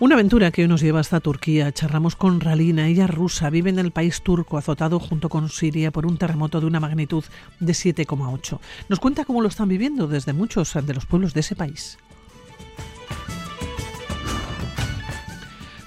[0.00, 1.72] Una aventura que hoy nos lleva hasta Turquía.
[1.72, 6.06] Charlamos con Ralina, ella rusa, vive en el país turco, azotado junto con Siria por
[6.06, 7.24] un terremoto de una magnitud
[7.58, 8.60] de 7,8.
[8.88, 11.98] Nos cuenta cómo lo están viviendo desde muchos de los pueblos de ese país.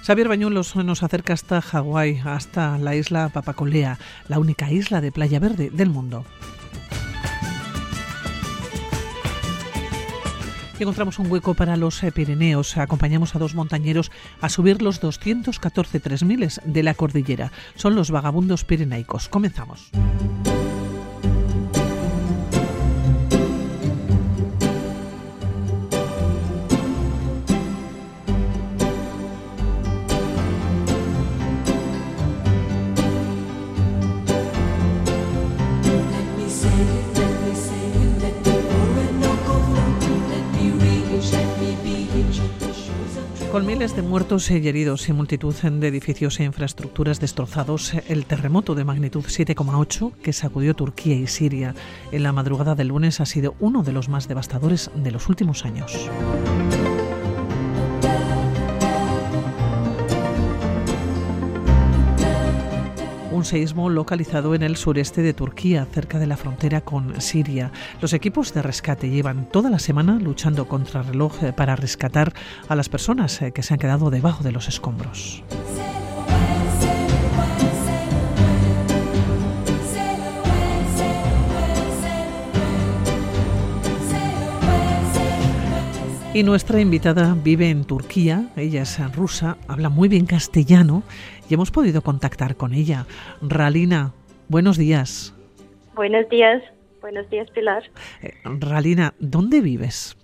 [0.04, 3.98] Xavier Bañuelos nos acerca hasta Hawái, hasta la isla Papacolea,
[4.28, 6.26] la única isla de playa verde del mundo.
[10.82, 12.76] Encontramos un hueco para los eh, Pirineos.
[12.76, 14.10] Acompañamos a dos montañeros
[14.40, 17.52] a subir los 214 3000 de la cordillera.
[17.74, 19.28] Son los vagabundos pirenaicos.
[19.28, 19.90] Comenzamos.
[43.52, 48.74] Con miles de muertos y heridos y multitud de edificios e infraestructuras destrozados, el terremoto
[48.74, 51.74] de magnitud 7,8 que sacudió Turquía y Siria
[52.12, 55.66] en la madrugada del lunes ha sido uno de los más devastadores de los últimos
[55.66, 56.08] años.
[63.42, 67.72] Un seísmo localizado en el sureste de Turquía, cerca de la frontera con Siria.
[68.00, 72.32] Los equipos de rescate llevan toda la semana luchando contra reloj eh, para rescatar
[72.68, 75.42] a las personas eh, que se han quedado debajo de los escombros.
[86.34, 91.02] Y nuestra invitada vive en Turquía, ella es rusa, habla muy bien castellano
[91.46, 93.04] y hemos podido contactar con ella.
[93.42, 94.12] Ralina,
[94.48, 95.36] buenos días.
[95.94, 96.62] Buenos días,
[97.02, 97.82] buenos días Pilar.
[98.22, 100.16] Eh, Ralina, ¿dónde vives?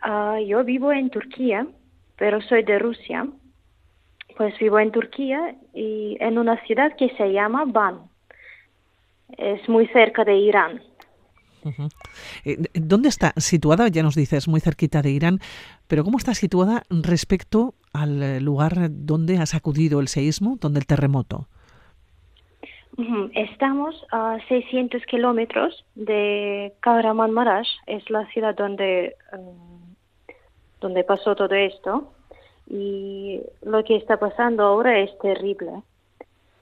[0.00, 1.66] Ah, yo vivo en Turquía,
[2.16, 3.26] pero soy de Rusia.
[4.38, 7.98] Pues vivo en Turquía y en una ciudad que se llama Van.
[9.36, 10.80] Es muy cerca de Irán.
[12.44, 13.88] Eh, ¿Dónde está situada?
[13.88, 15.40] Ya nos dices, muy cerquita de Irán,
[15.88, 20.86] pero ¿cómo está situada respecto al eh, lugar donde ha sacudido el seísmo, donde el
[20.86, 21.46] terremoto?
[23.34, 29.16] Estamos a 600 kilómetros de Kahramanmaraş, es la ciudad donde,
[30.80, 32.12] donde pasó todo esto.
[32.68, 35.82] Y lo que está pasando ahora es terrible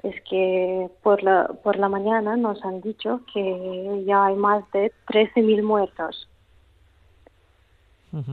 [0.02, 4.92] es que por la, por la mañana nos han dicho que ya hay más de
[5.08, 6.28] 13.000 muertos.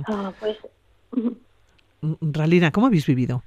[0.07, 0.57] Ah, pues,
[2.21, 3.43] Ralina, ¿cómo habéis vivido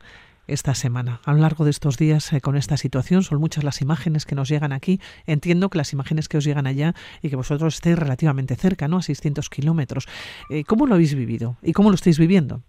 [0.47, 1.21] esta semana?
[1.25, 4.35] A lo largo de estos días eh, con esta situación son muchas las imágenes que
[4.35, 5.01] nos llegan aquí.
[5.27, 8.99] Entiendo que las imágenes que os llegan allá y que vosotros estéis relativamente cerca, ¿no?
[8.99, 10.07] A 600 kilómetros.
[10.49, 12.63] Eh, ¿Cómo lo habéis vivido y cómo lo estáis viviendo?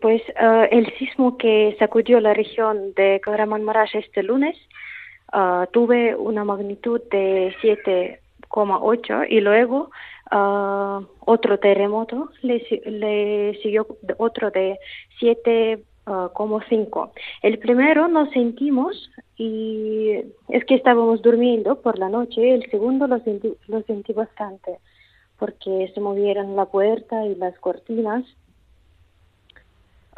[0.00, 4.56] Pues eh, el sismo que sacudió la región de Kahramanmaraş este lunes
[5.32, 9.90] uh, tuve una magnitud de 7,8 y luego
[10.30, 14.78] uh, otro terremoto le, siguió otro de
[15.20, 17.10] 7,5.
[17.42, 20.12] El primero nos sentimos y
[20.50, 23.20] es que estábamos durmiendo por la noche, el segundo lo
[23.66, 24.78] lo sentí bastante
[25.36, 28.24] porque se movieron la puerta y las cortinas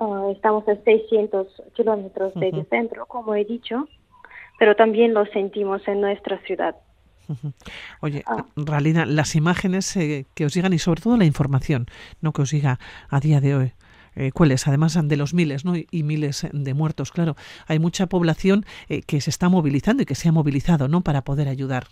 [0.03, 3.87] Ah, estamos a 600 kilómetros del centro, como he dicho,
[4.59, 6.75] pero también lo sentimos en nuestra ciudad.
[8.01, 8.47] Oye, ah.
[8.57, 11.85] Ralina, las imágenes eh, que os llegan y sobre todo la información
[12.23, 12.79] no que os llega
[13.11, 13.73] a día de hoy,
[14.17, 14.67] eh, ¿cuáles?
[14.67, 15.75] Además de los miles ¿no?
[15.77, 17.37] y miles de muertos, claro,
[17.69, 21.03] hay mucha población eh, que se está movilizando y que se ha movilizado ¿no?
[21.03, 21.85] para poder ayudar.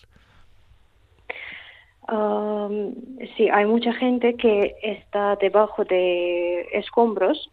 [3.37, 7.51] sí, hay mucha gente que está debajo de escombros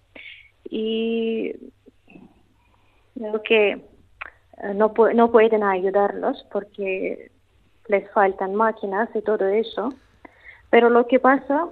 [0.70, 1.54] y
[3.18, 7.32] creo que eh, no, no pueden ayudarlos porque
[7.88, 9.94] les faltan máquinas y todo eso.
[10.70, 11.68] Pero lo que pasa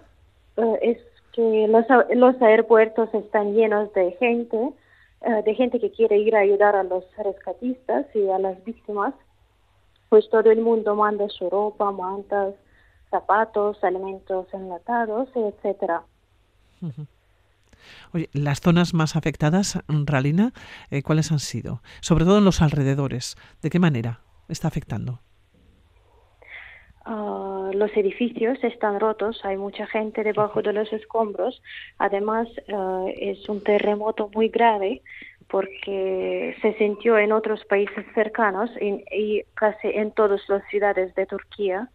[0.58, 0.98] eh, es
[1.34, 1.86] que los,
[2.16, 4.70] los aeropuertos están llenos de gente,
[5.22, 9.14] eh, de gente que quiere ir a ayudar a los rescatistas y a las víctimas.
[10.10, 12.54] Pues todo el mundo manda su ropa, mantas,
[13.10, 16.04] zapatos, alimentos enlatados, etcétera.
[18.14, 20.54] Oye, las zonas más afectadas, Ralina,
[20.90, 21.82] eh, ¿cuáles han sido?
[22.02, 23.36] Sobre todo en los alrededores.
[23.62, 25.22] ¿De qué manera está afectando?
[27.06, 31.62] Ah, los edificios están rotos, hay mucha gente debajo de los escombros.
[31.98, 35.02] Además, ah, es un terremoto muy grave
[35.50, 41.90] porque se sintió en otros países cercanos y, casi en todas las ciudades de Turquía.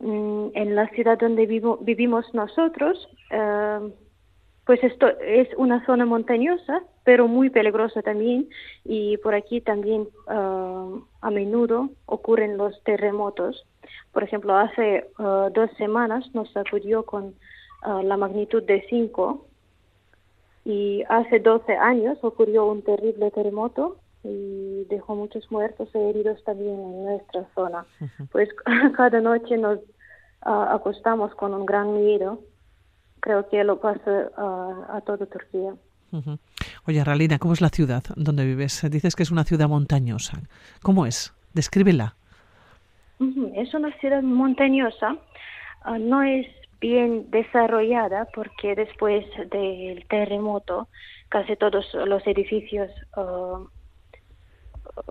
[0.00, 3.80] Mm, en la ciudad donde vivimos nosotros, ah,
[4.68, 8.50] pues esto es una zona montañosa, pero muy peligrosa también,
[8.84, 10.90] y por aquí también ah,
[11.22, 13.64] a menudo ocurren los terremotos.
[14.12, 17.34] Por ejemplo, hace ah, dos semanas nos sacudió con
[17.80, 19.46] ah, la magnitud de 5
[20.66, 26.78] y hace 12 años ocurrió un terrible terremoto y dejó muchos muertos e heridos también
[26.78, 27.86] en nuestra zona.
[28.32, 28.50] Pues
[28.98, 29.78] cada noche nos
[30.42, 32.40] acostamos con un gran miedo
[33.20, 35.74] creo que lo pasa a, toda Turquía.
[36.86, 38.86] Oye, Ralina, ¿cómo es la ciudad donde vives?
[38.90, 40.40] Dices que es una ciudad montañosa.
[40.82, 41.34] ¿Cómo es?
[41.52, 42.14] Descríbela.
[43.54, 45.16] Es una ciudad montañosa.
[45.82, 46.46] Ah, no es
[46.80, 50.88] bien desarrollada porque después del terremoto
[51.28, 53.64] casi todos los edificios ah,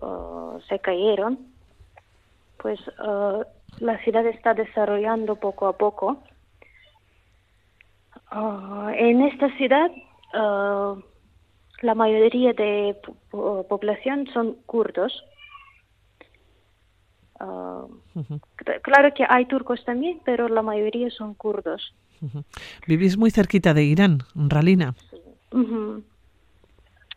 [0.01, 1.39] ah, se cayeron.
[2.57, 2.79] Pues
[3.79, 6.23] la ciudad está desarrollando poco a poco
[8.29, 9.89] Ah, en esta ciudad
[10.33, 10.95] ah,
[11.81, 12.95] la mayoría de
[13.29, 15.23] población son kurdos.
[17.39, 17.85] Ah,
[18.81, 21.93] claro que hay turcos también, pero la mayoría son kurdos.
[22.87, 24.95] Vivís muy cerquita de Irán, Ralina.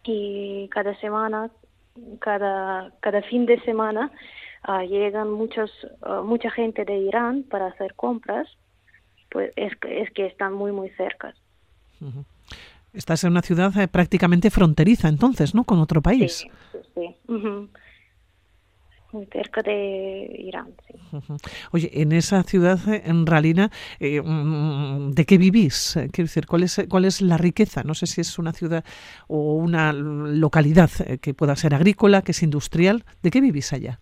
[0.04, 1.50] Y cada semana,
[2.20, 4.10] cada, cada fin de semana,
[4.88, 5.70] llegan muchos,
[6.24, 8.46] mucha gente de Irán para hacer compras
[9.30, 11.34] pues es que, es que están muy, muy cerca.
[12.92, 15.64] Estás en una ciudad eh, prácticamente fronteriza, entonces, ¿no?
[15.64, 16.46] Con otro país.
[16.72, 17.16] Sí, sí.
[19.12, 20.94] Muy cerca de Irán, sí.
[21.72, 25.94] Oye, en esa ciudad, eh, en Ralina, eh, mm, ¿de qué vivís?
[26.12, 27.82] Quiero decir, ¿cuál es, ¿cuál es la riqueza?
[27.82, 28.84] No sé si es una ciudad
[29.26, 30.90] o una localidad
[31.20, 33.04] que pueda ser agrícola, que es industrial.
[33.22, 34.00] ¿De qué vivís allá?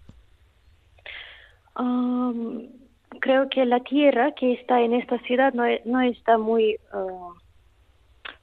[3.20, 7.32] Creo que la tierra que está en esta ciudad no, no está muy uh,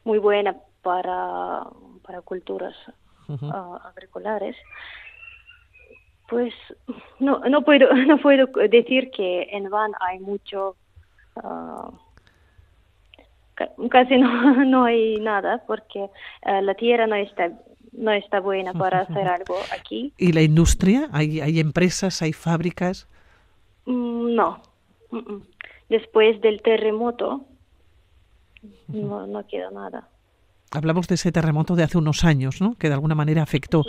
[0.04, 1.64] muy buena para,
[2.04, 2.76] para culturas
[3.28, 4.56] uh, agrícolas.
[6.30, 6.54] Pues
[7.20, 10.76] no no puedo no puedo decir que en Van hay mucho
[11.36, 11.92] uh,
[13.90, 16.10] casi no, no hay nada porque
[16.44, 17.52] la tierra no está
[17.92, 20.14] no está buena para hacer algo aquí.
[20.18, 23.08] Y la industria hay hay empresas hay fábricas
[23.86, 24.62] no.
[25.90, 27.46] Después del terremoto
[28.88, 30.10] no, no queda nada.
[30.72, 32.76] Hablamos de ese terremoto de hace unos años, ¿no?
[32.76, 33.86] Que de alguna manera afectó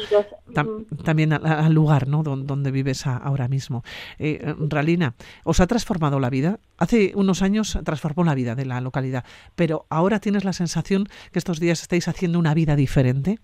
[1.05, 2.23] también al, lugar, ¿no?
[2.23, 3.83] Donde, vives ahora mismo.
[4.19, 6.61] Eh, Ralina, ¿os ha transformado la vida?
[6.79, 9.25] Hace unos años transformó la vida de la localidad,
[9.57, 13.39] pero ahora tienes la sensación que estos días estáis haciendo una vida diferente.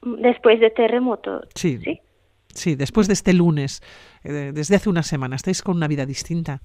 [0.00, 1.42] Después del terremoto.
[1.54, 1.78] Sí.
[1.78, 2.00] ¿sí?
[2.54, 3.82] Sí, después de este lunes,
[4.24, 6.60] eh, desde hace una semana, ¿estáis con una vida distinta?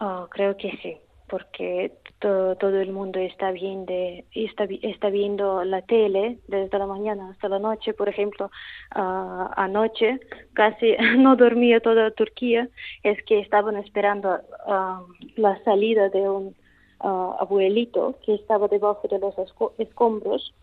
[0.00, 0.96] Oh, creo que sí,
[1.28, 3.92] porque todo, el mundo está viendo,
[4.32, 7.94] está, está viendo la tele desde la mañana hasta la noche.
[7.94, 8.50] Por ejemplo,
[8.92, 10.20] ah, anoche
[10.52, 12.68] casi no dormía toda Turquía,
[13.02, 15.02] es que estaban esperando ah,
[15.36, 16.56] la salida de un
[17.00, 19.34] ah, abuelito que estaba debajo de los
[19.78, 20.54] escombros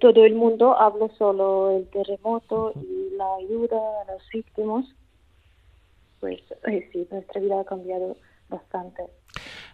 [0.00, 4.86] todo, el mundo habla solo el terremoto y la ayuda a los víctimas.
[6.20, 8.16] Pues eh, sí, nuestra vida ha cambiado
[8.48, 9.02] bastante.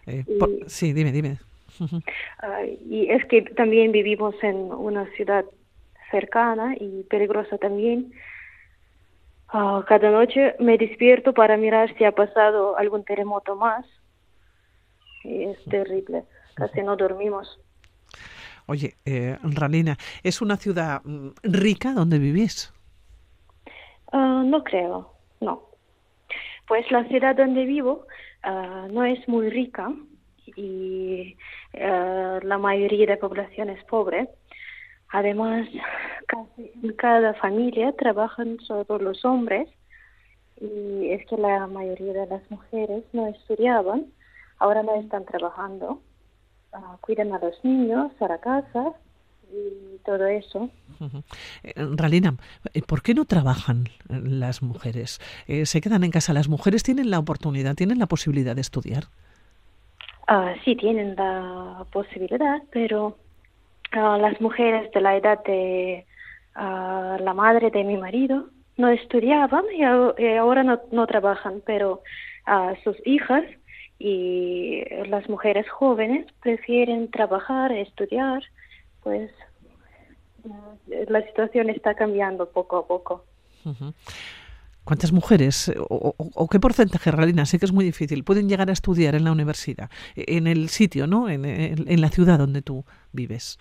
[0.07, 0.25] Eh,
[0.67, 1.39] sí, dime, dime.
[2.89, 5.45] y es que también vivimos en una ciudad
[6.11, 8.11] cercana y peligrosa también.
[9.49, 13.85] Ah, cada noche me despierto para mirar si ha pasado algún terremoto más.
[15.23, 16.23] Y es terrible,
[16.55, 17.59] casi no dormimos.
[18.65, 22.73] Oye, eh, Ralina, ¿es una ciudad mm, rica donde vivís?
[24.11, 25.63] Ah, no creo, no.
[26.67, 28.05] Pues la ciudad donde vivo
[28.43, 29.91] ah, no es muy rica
[30.55, 31.35] y
[31.79, 34.29] ah, la mayoría de la población es pobre.
[35.09, 35.67] Además,
[36.27, 39.69] casi en cada familia trabajan solo los hombres
[40.59, 44.05] y es que la mayoría de las mujeres no estudiaban,
[44.57, 46.01] ahora no están trabajando
[47.01, 48.93] cuidan a los niños, a la casa
[49.51, 50.69] y todo eso.
[51.63, 52.35] Eh, Ralina,
[52.73, 55.19] eh, ¿por qué no trabajan eh, las mujeres?
[55.65, 56.33] ¿Se quedan en casa?
[56.33, 59.03] ¿Las mujeres tienen la oportunidad, tienen la posibilidad de estudiar?
[60.27, 63.17] Ah, sí, tienen la posibilidad, pero
[63.91, 66.05] ah, las mujeres de la edad de
[66.55, 72.01] ah, la madre de mi marido no estudiaban y, ahora no, no trabajan, pero
[72.83, 73.43] sus hijas
[74.05, 78.43] y las mujeres jóvenes prefieren trabajar, estudiar,
[79.01, 79.31] pues
[81.07, 83.23] la situación está cambiando poco a poco.
[84.83, 87.45] ¿Cuántas mujeres o, qué porcentaje, Ralina?
[87.45, 88.25] Sé que es muy difícil.
[88.25, 91.29] Pueden llegar a estudiar en la universidad, en el sitio, ¿no?
[91.29, 92.83] En, en, la ciudad donde tú
[93.13, 93.57] vives.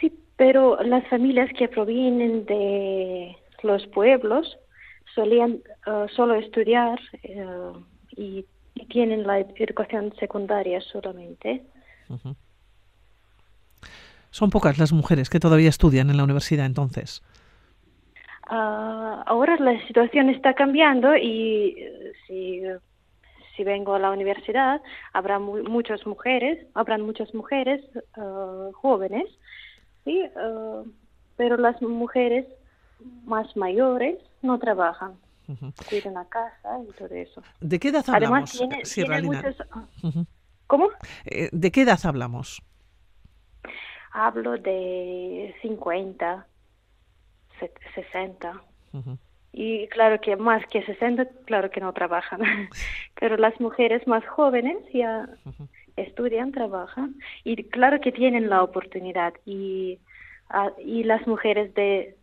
[0.00, 4.56] sí, pero las familias que provienen de los pueblos
[5.14, 7.76] solían uh, solo estudiar uh,
[8.20, 8.46] y,
[8.88, 11.62] tienen la educación secundaria solamente.
[14.30, 17.22] Son pocas las mujeres que todavía estudian en la universidad entonces.
[18.48, 22.62] Ah, ahora la situación está cambiando y eh, si,
[23.54, 24.80] si vengo a la universidad
[25.12, 27.82] habrá muchas mujeres, habrán muchas mujeres
[28.16, 29.28] ah, jóvenes,
[30.04, 30.22] ¿sí?
[30.36, 30.82] Ah,
[31.36, 32.46] pero las mujeres
[33.24, 35.14] más mayores no trabajan,
[35.88, 37.42] cuidan la casa y todo eso.
[37.60, 39.56] ¿De qué edad hablamos, Además, tiene, muchos...
[40.66, 40.88] ¿Cómo?
[41.24, 42.62] Eh, ¿De qué edad hablamos?
[44.12, 46.46] Hablo de 50
[47.94, 48.62] 60.
[49.52, 52.40] Y claro que más que 60, claro que no trabajan.
[53.20, 55.28] Pero las mujeres más jóvenes ya
[55.96, 57.16] estudian, trabajan.
[57.44, 59.34] Y claro que tienen la oportunidad.
[59.44, 59.98] Y,
[60.48, 62.16] ah, y las mujeres de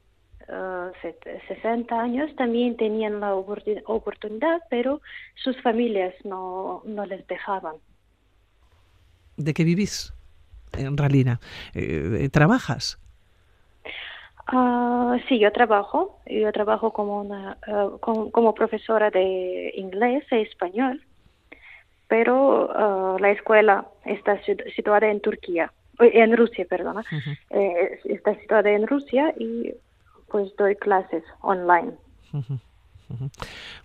[0.47, 5.01] 60 ah, años también tenían la oportunidad, pero
[5.35, 7.75] sus familias no, no les dejaban.
[9.35, 10.13] ¿De qué vivís,
[10.77, 11.39] en Ralina?
[11.75, 12.99] Eh, ¿Trabajas?
[14.51, 16.21] Uh, sí, yo trabajo.
[16.25, 21.03] Yo trabajo como, una, eh, como, profesora de inglés e español,
[22.07, 24.39] pero ah, la escuela está
[24.75, 27.03] situada en Turquía, en Rusia, perdona.
[27.49, 29.73] Eh, está situada en Rusia y
[30.29, 31.93] pues doy clases online.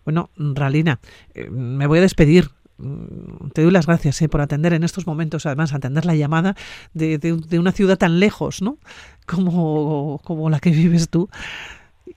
[0.04, 0.98] Bueno, Ralina,
[1.32, 2.50] eh, me voy a despedir
[2.82, 6.56] Mm, te doy las gracias eh, por atender en estos momentos, además, atender la llamada
[6.94, 8.78] de, de, una ciudad tan lejos, ¿no?
[9.26, 11.28] Como, como, la que vives tú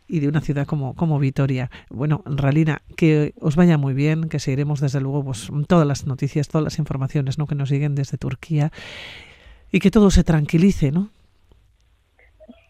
[0.07, 1.69] y de una ciudad como, como Vitoria.
[1.89, 6.47] Bueno, Ralina, que os vaya muy bien, que seguiremos desde luego pues, todas las noticias,
[6.47, 7.45] todas las informaciones ¿no?
[7.45, 8.71] que nos siguen desde Turquía
[9.71, 11.09] y que todo se tranquilice, ¿no?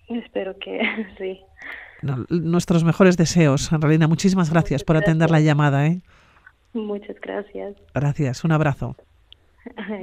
[0.08, 0.82] Espero que
[1.18, 1.42] sí.
[2.30, 4.08] nuestros mejores deseos, Ralina.
[4.08, 5.88] Muchísimas gracias por atender la llamada.
[5.88, 6.02] ¿eh?
[6.74, 7.76] Muchas gracias.
[7.94, 8.96] Gracias, un abrazo.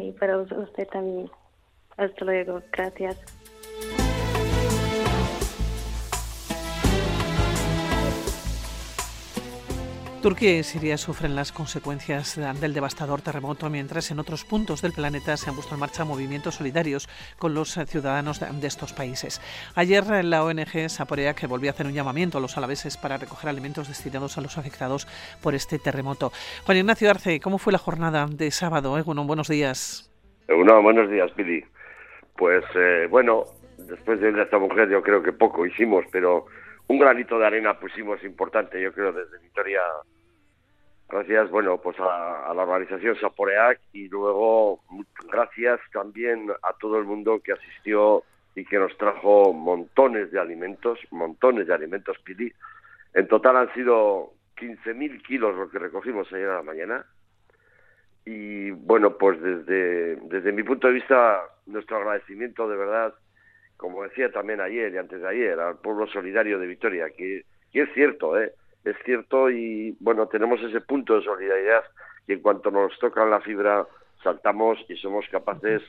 [0.01, 1.31] Y para usted también.
[1.97, 3.17] Hasta luego, gracias.
[10.23, 15.37] Turquía y Siria sufren las consecuencias del devastador terremoto, mientras en otros puntos del planeta
[15.37, 17.09] se han puesto en marcha movimientos solidarios
[17.41, 19.41] con los ciudadanos de, estos países.
[19.75, 23.51] Ayer la ONG Saporea que volvió a hacer un llamamiento a los alaveses para recoger
[23.51, 25.09] alimentos destinados a los afectados
[25.43, 26.31] por este terremoto.
[26.67, 28.97] Juan Ignacio Arce, ¿cómo fue la jornada de sábado?
[28.97, 29.03] Eh?
[29.05, 30.09] buenos días.
[30.47, 31.65] buenos días, Pili.
[32.37, 36.47] Pues eh, bueno, después de esta mujer yo creo que poco hicimos, pero
[36.89, 39.81] un granito de arena pusimos importante, yo creo, desde Vitoria
[41.09, 44.81] gracias bueno pues a, la organización Saporeac y luego
[45.31, 48.25] gracias también a todo el mundo que asistió
[48.55, 52.53] y que nos trajo montones de alimentos, montones de alimentos Pili.
[53.15, 57.07] En total han sido 15.000 kilos lo que recogimos ayer a la mañana.
[58.25, 63.15] Y bueno, pues desde, desde mi punto de vista, nuestro agradecimiento de verdad,
[63.83, 67.83] como decía también ayer y antes de ayer, al pueblo solidario de Vitoria, que, que
[67.83, 68.55] es cierto, ¿eh?
[68.85, 71.83] es cierto y bueno, tenemos ese punto de solidaridad
[72.25, 73.85] que en cuanto nos tocan la fibra
[74.23, 75.83] saltamos y somos capaces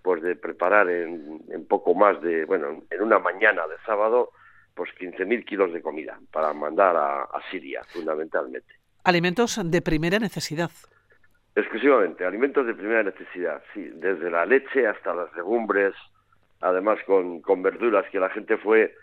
[0.00, 4.30] pues de preparar en, en poco más de, bueno, en una mañana de sábado,
[4.74, 8.72] pues 15.000 kilos de comida para mandar a, a Siria, fundamentalmente.
[9.04, 10.70] Alimentos de primera necesidad.
[11.54, 15.94] Exclusivamente, alimentos de primera necesidad, sí, desde la leche hasta las legumbres,
[16.64, 18.94] además con, con verduras que la gente fue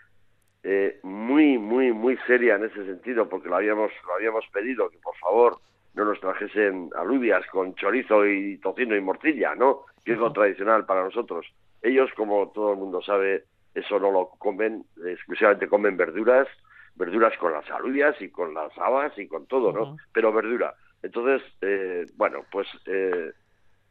[0.64, 4.98] eh, muy, muy, muy seria en ese sentido, porque lo habíamos, lo habíamos pedido que
[4.98, 5.58] por favor
[5.94, 9.84] no nos trajesen alubias con chorizo y tocino y morcilla, ¿no?
[10.04, 11.46] Que es lo tradicional para nosotros.
[11.82, 16.48] Ellos, como todo el mundo sabe, eso no lo comen, exclusivamente comen verduras,
[16.96, 19.96] verduras con las alubias y con las habas y con todo, ¿no?
[20.12, 20.74] Pero verdura.
[21.02, 23.32] Entonces, eh, bueno, pues eh,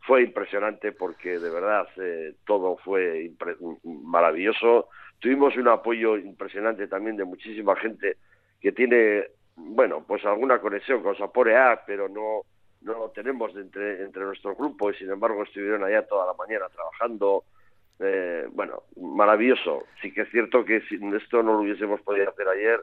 [0.02, 3.32] fue impresionante porque de verdad eh, todo fue
[3.84, 4.90] maravilloso.
[5.20, 8.18] Tuvimos un apoyo impresionante también de muchísima gente
[8.60, 12.42] que tiene, bueno, pues alguna conexión con Saporea, pero no,
[12.82, 16.68] no lo tenemos entre, entre nuestro grupo y sin embargo estuvieron allá toda la mañana
[16.70, 17.44] trabajando.
[18.00, 19.84] Eh, bueno, maravilloso.
[20.02, 22.82] Sí que es cierto que sin esto no lo hubiésemos podido hacer ayer,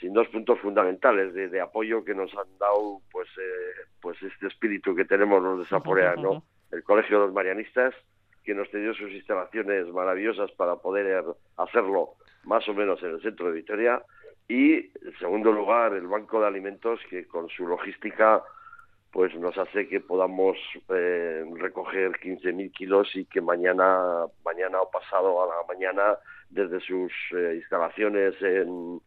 [0.00, 4.94] sin dos puntos fundamentales de, apoyo que nos han dado pues eh, pues este espíritu
[4.94, 6.44] que tenemos los de Saporea, ¿no?
[6.70, 7.94] El Colegio de los Marianistas,
[8.44, 11.24] que nos dio sus instalaciones maravillosas para poder
[11.56, 12.14] hacerlo
[12.44, 14.02] más o menos en el centro de Vitoria,
[14.48, 18.42] y en segundo lugar el Banco de Alimentos que con su logística
[19.10, 20.56] pues nos hace que podamos
[20.90, 26.18] eh, recoger 15.000 kilos y que mañana, mañana o pasado a la mañana,
[26.50, 29.00] desde sus eh, instalaciones en,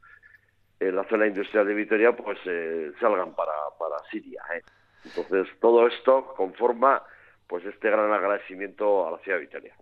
[0.81, 4.41] en, la zona industrial de Vitoria, pues eh, salgan para, para Siria.
[4.55, 4.61] ¿eh?
[5.05, 7.01] Entonces, todo esto conforma
[7.47, 9.75] pues este gran agradecimiento a la ciudad de Vitoria.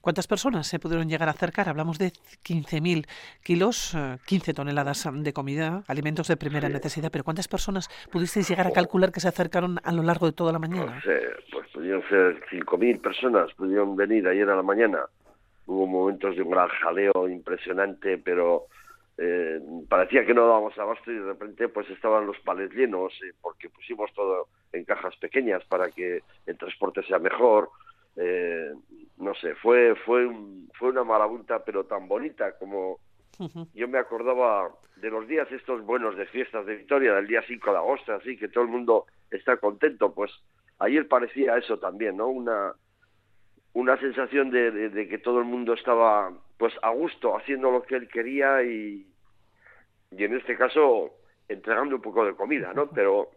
[0.00, 1.68] ¿Cuántas personas se pudieron llegar a acercar?
[1.68, 2.12] Hablamos de
[2.44, 3.06] 15.000
[3.42, 8.66] kilos, 15 eh, toneladas de comida, alimentos de primera necesidad, pero ¿cuántas personas pudisteis llegar
[8.66, 11.02] a calcular que se acercaron a lo largo de toda la mañana?
[11.52, 15.00] pues pudieron ser 5.000 personas, pudieron venir ayer a la mañana.
[15.66, 18.68] Hubo momentos de un gran jaleo impresionante, pero
[19.18, 23.32] eh, parecía que no dábamos abasto y de repente pues estaban los palets llenos eh,
[23.40, 27.70] porque pusimos todo en cajas pequeñas para que el transporte sea mejor
[28.16, 28.72] eh,
[29.18, 30.28] no sé, fue fue
[30.76, 32.98] fue una marabunta pero tan bonita como
[33.74, 37.70] yo me acordaba de los días estos buenos de fiestas de Victoria, del día 5
[37.70, 40.30] de agosto, así que todo el mundo está contento, pues
[40.78, 42.28] ayer parecía eso también, ¿no?
[42.28, 42.72] Una
[43.74, 47.96] una sensación de, de, que todo el mundo estaba pues a gusto haciendo lo que
[47.96, 49.06] él quería y,
[50.12, 51.10] y en este caso
[51.48, 52.88] entregando un poco de comida, ¿no?
[52.94, 53.30] Pero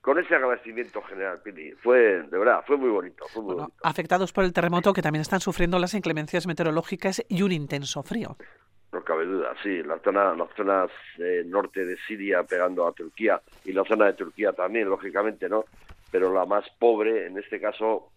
[0.00, 1.72] con ese agradecimiento general, Pili.
[1.72, 3.24] Fue, de verdad, fue muy bonito.
[3.82, 8.36] Afectados por el terremoto que también están sufriendo las inclemencias meteorológicas y un intenso frío.
[8.92, 9.82] No cabe duda, sí.
[9.82, 14.14] La zona, las zonas eh, norte de Siria pegando a Turquía y la zona de
[14.14, 15.64] Turquía también, lógicamente, ¿no?
[16.10, 18.10] Pero la más pobre, en este caso,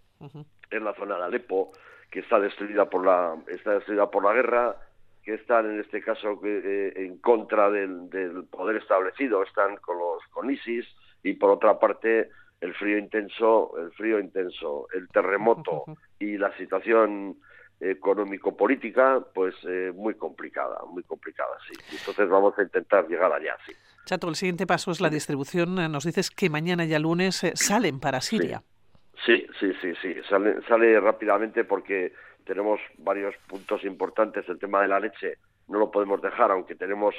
[0.76, 1.72] es la zona de Alepo,
[2.10, 4.76] que está destruida por la, está destruida por la guerra,
[5.24, 10.24] que están en este caso eh, en contra del, del poder establecido, están con los
[10.32, 10.86] con ISIS,
[11.24, 12.30] y por otra parte
[12.62, 15.86] el frío intenso, el frío intenso, el terremoto
[16.20, 17.38] y la situación
[17.80, 21.78] económico-política, pues eh, muy complicada, muy complicada, sí.
[21.98, 23.74] Entonces vamos a intentar llegar allá, sí.
[24.06, 25.76] Chato, el siguiente paso es la distribución.
[25.92, 28.60] Nos dices que mañana ya lunes eh, salen para Siria.
[28.60, 28.73] Sí,
[29.60, 30.16] sí, sí, sí.
[30.30, 32.14] Sale, sale rápidamente porque
[32.46, 34.48] tenemos varios puntos importantes.
[34.50, 37.16] El tema de la leche no lo podemos dejar, aunque tenemos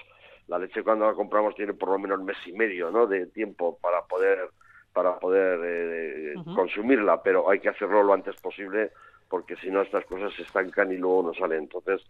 [0.49, 3.07] la leche cuando la compramos tiene por lo menos un mes y medio ¿no?
[3.07, 4.51] de tiempo para poder
[4.93, 8.93] para poder eh, consumirla, pero hay que hacerlo lo antes posible
[9.29, 11.65] porque si no estas cosas se estancan y luego no salen.
[11.65, 12.07] Entonces,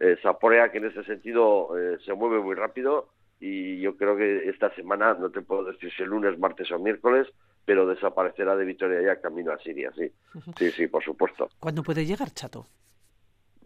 [0.00, 3.08] eh, Saporea que en ese sentido eh, se mueve muy rápido
[3.40, 6.78] y yo creo que esta semana, no te puedo decir si el lunes, martes o
[6.78, 7.26] miércoles,
[7.66, 10.10] pero desaparecerá de Vitoria ya camino a Siria, sí.
[10.58, 11.50] Sí, sí, por supuesto.
[11.60, 12.66] ¿Cuándo puede llegar, Chato?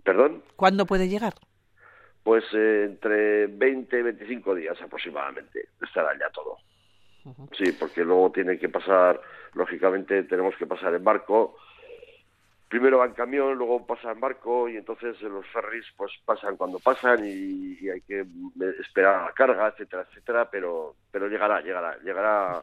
[0.03, 0.43] ¿Perdón?
[0.57, 1.35] ¿Cuándo puede llegar?
[2.23, 6.59] pues eh, entre 20 y 25 días aproximadamente estará ya todo.
[7.53, 9.21] Sí, porque luego tiene que pasar,
[9.53, 11.57] lógicamente tenemos que pasar en barco.
[12.69, 16.79] Primero va en camión, luego pasa en barco y entonces los ferries pues pasan cuando
[16.79, 18.25] pasan y, hay que
[18.81, 22.63] esperar la carga, etcétera, etcétera, pero pero llegará, llegará, llegará.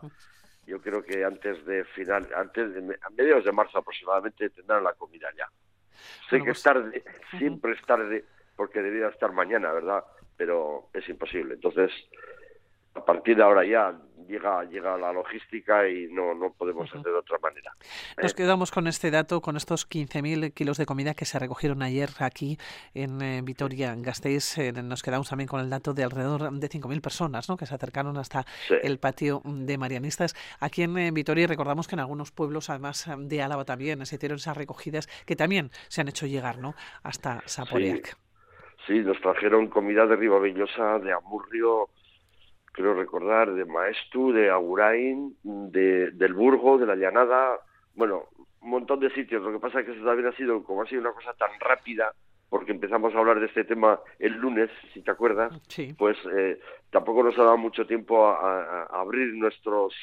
[0.68, 4.94] Yo creo que antes de final, antes de a mediados de marzo aproximadamente tendrán la
[4.94, 5.50] comida ya.
[6.30, 7.04] Sé que es pues, tarde,
[7.40, 8.26] siempre es tarde,
[8.56, 10.04] porque debería estar mañana, ¿verdad?
[10.36, 11.54] Pero es imposible.
[11.54, 11.92] Entonces,
[12.98, 13.94] a partir de ahora ya
[14.28, 17.72] llega llega la logística y no no podemos hacer de otra manera.
[18.22, 22.10] Nos quedamos con este dato, con estos 15.000 kilos de comida que se recogieron ayer
[22.20, 22.58] aquí
[22.94, 24.58] en eh, Vitoria-Gasteiz.
[24.58, 27.56] Eh, nos quedamos también con el dato de alrededor de 5.000 personas ¿no?
[27.56, 30.36] que se acercaron hasta el patio de Marianistas.
[30.60, 34.38] Aquí en eh, Vitoria recordamos que en algunos pueblos, además de Álava también, se hicieron
[34.38, 36.74] esas recogidas que también se han hecho llegar ¿no?
[37.04, 38.18] hasta Saporiac.
[38.86, 41.90] Sí, nos trajeron comida de Ribavillosa, de Amurrio,
[42.78, 47.60] creo recordar, de Maestu, de Agurain, de, del Burgo, de la Llanada,
[47.96, 48.26] bueno,
[48.62, 49.42] un montón de sitios.
[49.42, 51.50] Lo que pasa es que eso también ha sido, como ha sido una cosa tan
[51.60, 52.14] rápida,
[52.50, 55.60] porque empezamos a hablar de este tema el lunes, si te acuerdas,
[55.98, 56.60] pues eh,
[56.92, 59.94] tampoco nos ha dado mucho tiempo a, abrir nuestros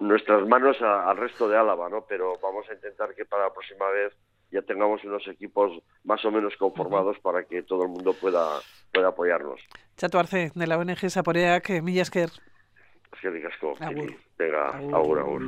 [0.00, 2.06] nuestras manos al resto de Álava, ¿no?
[2.08, 4.12] Pero vamos a intentar que para la próxima vez
[4.50, 8.60] ya tengamos unos equipos más o menos conformados para que todo el mundo pueda,
[8.92, 9.60] pueda apoyarnos.
[9.96, 12.30] Chato Arce, de la ONG Saporeac, Millasker.
[13.12, 13.74] Es que digasco.
[14.38, 15.42] Venga, agur, agur.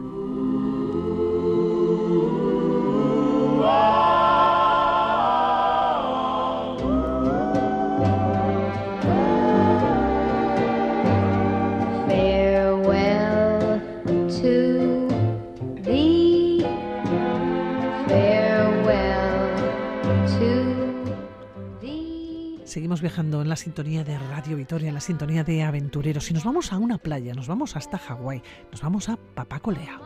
[22.74, 26.28] Seguimos viajando en la sintonía de Radio Vitoria, en la sintonía de aventureros.
[26.32, 30.00] Y nos vamos a una playa, nos vamos hasta Hawái, nos vamos a Papacolea.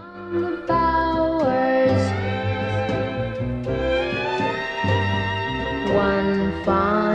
[5.96, 7.07] One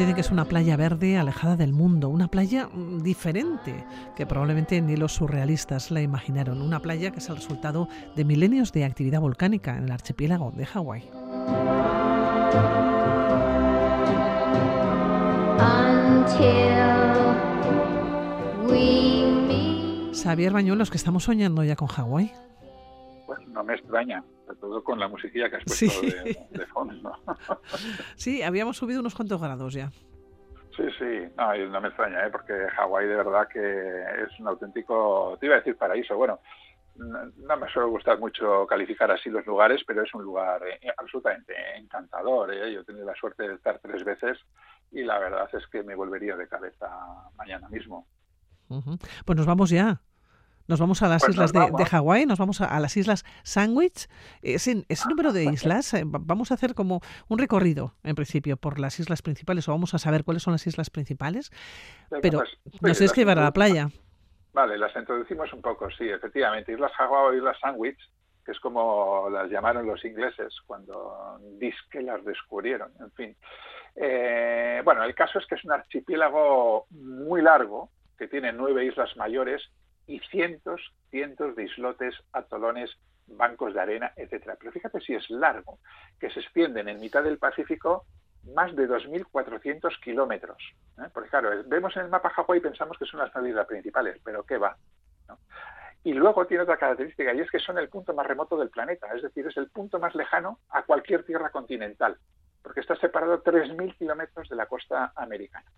[0.00, 3.84] dicen que es una playa verde alejada del mundo, una playa mm, diferente,
[4.16, 6.62] que probablemente ni los surrealistas la imaginaron.
[6.62, 7.86] Una playa que es el resultado
[8.16, 11.10] de milenios de actividad volcánica en el archipiélago de Hawái.
[20.14, 22.32] Xavier Bañuelos, que estamos soñando ya con Hawái.
[23.26, 27.12] Pues no me extraña, todo con la musiquilla que has puesto de, fondo.
[28.16, 29.90] sí, habíamos subido unos cuantos grados ya.
[30.76, 32.30] Sí, sí, no, no me extraña, ¿eh?
[32.30, 36.40] porque Hawái de verdad que es un auténtico, te iba a decir paraíso, bueno,
[36.96, 41.54] no, me suele gustar mucho calificar así los lugares, pero es un lugar eh, absolutamente
[41.76, 42.52] encantador.
[42.52, 42.72] ¿eh?
[42.72, 44.38] Yo he tenido la suerte de estar tres veces
[44.92, 46.88] y la verdad es que me volvería de cabeza
[47.36, 48.06] mañana mismo.
[49.24, 50.00] Pues nos vamos ya.
[50.66, 54.08] Nos vamos a las pues islas de, de Hawái, nos vamos a, las islas Sandwich.
[54.42, 58.78] Ese, ese número de islas, eh, vamos a hacer como un recorrido, en principio, por
[58.78, 61.50] las islas principales, o vamos a saber cuáles son las islas principales.
[62.22, 63.88] Pero pues, nos tienes que llevar a la playa.
[64.52, 66.72] Vale, las introducimos un poco, sí, efectivamente.
[66.72, 67.98] Islas Hawái o Islas Sandwich,
[68.44, 73.36] que es como las llamaron los ingleses cuando disque las descubrieron, en fin.
[73.96, 79.16] Eh, bueno, el caso es que es un archipiélago muy largo, que tiene nueve islas
[79.16, 79.62] mayores
[80.10, 82.90] y cientos, cientos de islotes, atolones,
[83.28, 84.56] bancos de arena, etcétera.
[84.58, 85.78] Pero fíjate si es largo,
[86.18, 88.06] que se extienden en mitad del Pacífico
[88.54, 90.58] más de 2.400 kilómetros.
[90.98, 91.08] ¿eh?
[91.14, 94.20] Porque claro, vemos en el mapa Hawái y pensamos que son las nueve islas principales,
[94.24, 94.76] pero ¿qué va?
[96.02, 99.06] Y luego tiene otra característica, y es que son el punto más remoto del planeta,
[99.14, 102.16] es decir, es el punto más lejano a cualquier tierra continental,
[102.62, 105.70] porque está separado 3.000 kilómetros de la costa americana.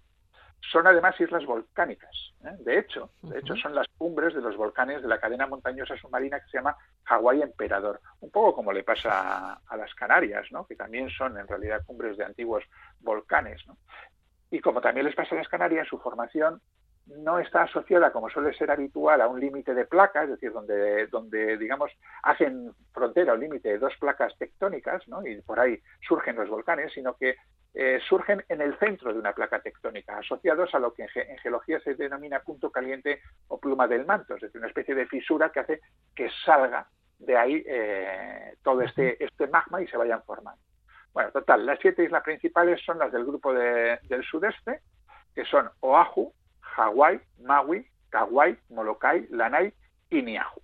[0.70, 2.32] Son además islas volcánicas.
[2.44, 2.56] ¿eh?
[2.60, 6.38] De hecho, de hecho son las cumbres de los volcanes de la cadena montañosa submarina
[6.40, 8.00] que se llama Hawái Emperador.
[8.20, 10.66] Un poco como le pasa a, las Canarias, ¿no?
[10.66, 12.64] que también son en realidad cumbres de antiguos
[13.00, 13.62] volcanes.
[14.50, 16.60] Y como también les pasa a las Canarias, su formación
[17.06, 21.06] no está asociada, como suele ser habitual, a un límite de placas, es decir, donde,
[21.08, 21.90] donde digamos,
[22.22, 25.26] hacen frontera o límite de dos placas tectónicas, ¿no?
[25.26, 27.36] y por ahí surgen los volcanes, sino que
[27.74, 31.80] eh, surgen en el centro de una placa tectónica, asociados a lo que en, geología
[31.80, 35.60] se denomina punto caliente o pluma del manto, es decir, una especie de fisura que
[35.60, 35.80] hace
[36.14, 36.86] que salga
[37.18, 40.60] de ahí eh, todo este, este magma y se vayan formando.
[41.14, 44.80] Bueno, total, las siete islas principales son las del grupo del sudeste,
[45.34, 49.72] que son Oahu, Hawái, Maui, Kauai, Molokai, Lanai
[50.10, 50.60] y Niahu.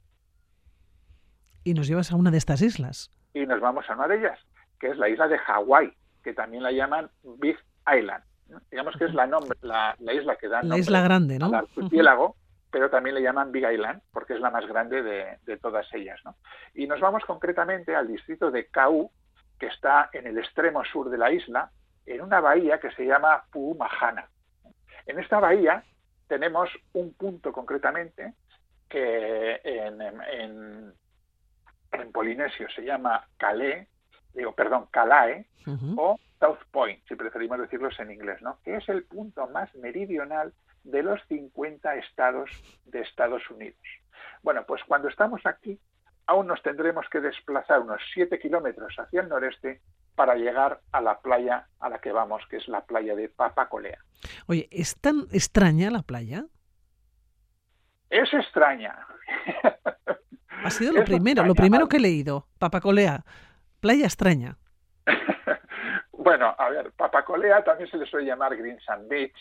[1.64, 3.10] Y nos llevas a una de estas islas.
[3.34, 4.38] Y nos vamos a una de ellas,
[4.80, 8.24] que es la isla de Hawái, que también la llaman Big Island.
[8.70, 11.46] Digamos que es la, nombre, la, isla que da la isla grande, ¿no?
[11.46, 12.36] al archipiélago,
[12.70, 16.18] pero también le llaman Big Island porque es la más grande de, todas ellas.
[16.24, 16.36] ¿no?
[16.74, 19.10] Y nos vamos concretamente al distrito de Kau,
[19.58, 21.70] que está en el extremo sur de la isla,
[22.06, 24.28] en una bahía que se llama Puumahana.
[25.06, 25.84] En esta bahía
[26.26, 28.34] tenemos un punto concretamente
[28.88, 30.92] que en, en,
[32.12, 33.86] polinesio se llama Calais,
[34.34, 35.46] digo, perdón, Calae
[35.96, 38.58] o South Point, si preferimos decirlos en inglés, ¿no?
[38.64, 40.52] Que es el punto más meridional
[40.84, 42.50] de los 50 estados
[42.86, 43.80] de Estados Unidos.
[44.42, 45.78] Bueno, pues cuando estamos aquí,
[46.26, 49.80] aún nos tendremos que desplazar unos 7 kilómetros hacia el noreste
[50.14, 53.98] para llegar a la playa a la que vamos, que es la playa de Papacolea.
[54.46, 56.44] Oye, ¿es tan extraña la playa?
[58.10, 59.06] Es extraña.
[60.64, 62.48] Ha sido lo primero, lo primero que he leído.
[62.58, 63.24] Papacolea,
[63.80, 64.56] playa extraña.
[66.12, 69.36] bueno, a ver, Papacolea también se le suele llamar Green Sand Beach,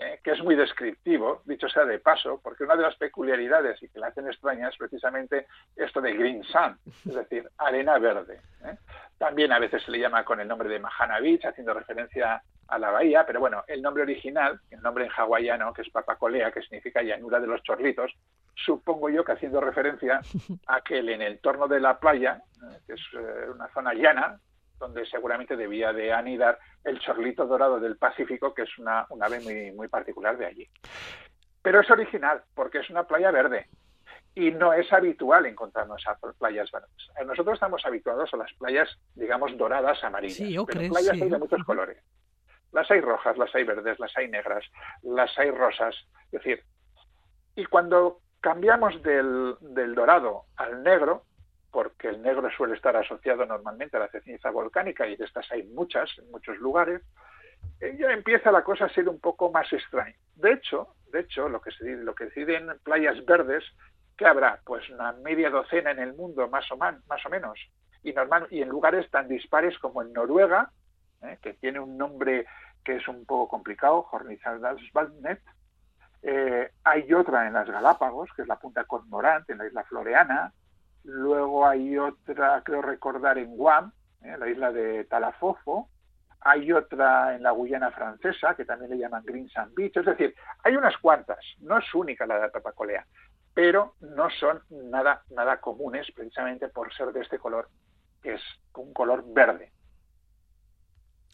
[0.00, 3.88] eh, que es muy descriptivo, dicho sea de paso, porque una de las peculiaridades y
[3.88, 8.40] que la hacen extraña es precisamente esto de green sand, es decir, arena verde.
[8.64, 8.76] ¿eh?
[9.18, 12.78] También a veces se le llama con el nombre de Mahana Beach, haciendo referencia a
[12.78, 16.62] la bahía, pero bueno, el nombre original, el nombre en hawaiano, que es Papacolea, que
[16.62, 18.12] significa llanura de los chorlitos,
[18.64, 20.20] supongo yo que haciendo referencia
[20.66, 23.00] a que en el entorno de la playa, eh, que es
[23.54, 24.40] una zona llana,
[24.78, 29.72] donde seguramente debía de anidar el chorlito dorado del Pacífico, que es una, ave muy,
[29.72, 30.68] muy particular de allí.
[31.62, 33.68] Pero es original, porque es una playa verde,
[34.34, 37.10] y no es habitual encontrarnos a playas verdes.
[37.26, 41.64] Nosotros estamos habituados a las playas, digamos, doradas, amarillas, sí, pero playas hay de muchos
[41.64, 41.98] colores.
[42.70, 44.64] Las hay rojas, las hay verdes, las hay negras,
[45.02, 45.96] las hay rosas.
[46.26, 46.62] Es decir,
[47.56, 51.24] y cuando cambiamos del, del dorado al negro,
[51.70, 55.64] porque el negro suele estar asociado normalmente a la ceniza volcánica y de estas hay
[55.64, 57.02] muchas en muchos lugares,
[57.80, 60.16] eh, ya empieza la cosa a ser un poco más extraña.
[60.34, 63.64] De hecho, de hecho, lo que se lo que deciden playas verdes,
[64.16, 64.60] que habrá?
[64.64, 67.58] Pues una media docena en el mundo, más o, más o menos,
[68.02, 70.70] y normal y en lugares tan dispares como en Noruega,
[71.22, 72.46] eh, que tiene un nombre
[72.84, 75.40] que es un poco complicado, Hornizalswaldnet.
[76.22, 80.52] Eh, hay otra en las Galápagos, que es la punta Cormorant, en la isla Floreana.
[81.04, 85.88] Luego hay otra, creo recordar, en Guam, eh, la isla de Talafofo.
[86.40, 89.96] Hay otra en la Guyana francesa, que también le llaman Green Sand Beach.
[89.96, 91.38] Es decir, hay unas cuantas.
[91.60, 93.06] No es única la de Tapacolea,
[93.54, 97.68] pero no son nada, nada comunes precisamente por ser de este color,
[98.22, 98.42] que es
[98.74, 99.72] un color verde.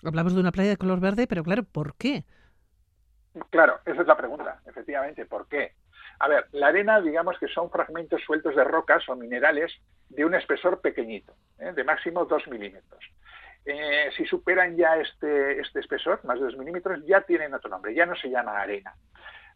[0.04, 2.24] Hablamos de una playa de color verde, pero claro, ¿por qué?
[3.50, 5.72] Claro, esa es la pregunta, efectivamente, ¿por qué?
[6.20, 9.72] A ver, la arena, digamos que son fragmentos sueltos de rocas o minerales
[10.08, 11.72] de un espesor pequeñito, ¿eh?
[11.72, 13.04] de máximo 2 milímetros.
[13.64, 17.94] Eh, si superan ya este, este espesor, más de 2 milímetros, ya tienen otro nombre,
[17.94, 18.94] ya no se llama arena.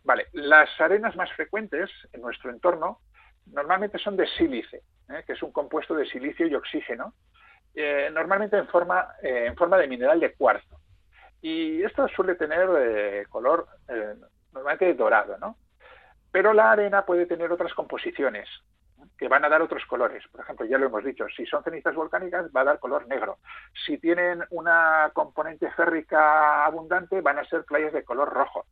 [0.02, 3.00] Vale, las arenas más frecuentes en nuestro entorno
[3.46, 5.22] normalmente son de sílice, ¿eh?
[5.24, 7.14] que es un compuesto de silicio y oxígeno,
[8.12, 10.80] normalmente en forma, en forma de mineral de cuarzo.
[11.40, 13.66] Y esto suele tener eh, color
[14.52, 15.56] normalmente dorado, ¿no?
[16.30, 18.48] Pero la arena puede tener otras composiciones
[19.16, 20.24] que van a dar otros colores.
[20.30, 23.38] Por ejemplo, ya lo hemos dicho, si son cenizas volcánicas va a dar color negro.
[23.86, 28.66] Si tienen una componente férrica abundante van a ser playas de color rojo.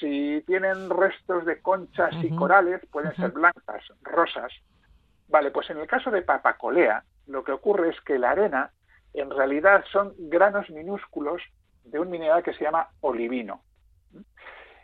[0.00, 4.52] Si tienen restos de conchas y corales pueden ser blancas, rosas.
[5.28, 8.70] Vale, pues en el caso de Papacolea, lo que ocurre es que la arena
[9.12, 11.42] en realidad son granos minúsculos
[11.84, 13.62] de un mineral que se llama olivino.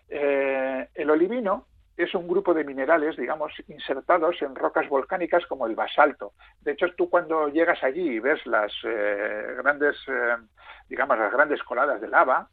[0.08, 5.74] Eh, el olivino es un grupo de minerales, digamos, insertados en rocas volcánicas como el
[5.74, 6.32] basalto.
[6.60, 10.36] De hecho, tú cuando llegas allí y ves las eh, grandes, eh,
[10.88, 12.48] digamos, las grandes coladas de lava,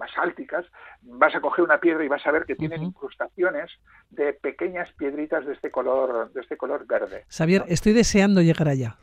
[0.00, 0.64] basálticas,
[1.02, 3.70] vas a coger una piedra y vas a ver que tienen incrustaciones
[4.08, 7.24] de pequeñas piedritas de este color, de este color verde.
[7.28, 8.96] Xavier, estoy deseando llegar allá.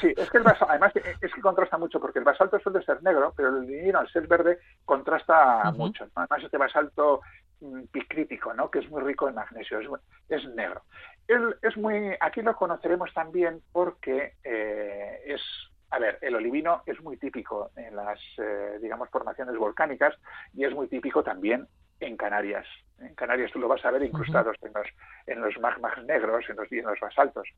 [0.00, 3.02] Sí, es que el basalto, además es que contrasta mucho porque el basalto suele ser
[3.02, 6.06] negro, pero el dinero al ser verde contrasta mucho.
[6.14, 7.20] Además este basalto
[7.60, 8.70] mm, picrítico, ¿no?
[8.70, 9.80] que es muy rico en magnesio,
[10.28, 10.82] es, negro.
[11.26, 15.42] es muy, aquí lo conoceremos también porque eh, es
[15.90, 20.14] a ver, el olivino es muy típico en las, eh, digamos, formaciones volcánicas
[20.52, 21.66] y es muy típico también
[22.00, 22.66] en Canarias.
[22.98, 24.86] En Canarias tú lo vas a ver incrustados en, los,
[25.26, 27.48] en los magmas negros, en los, en los basaltos.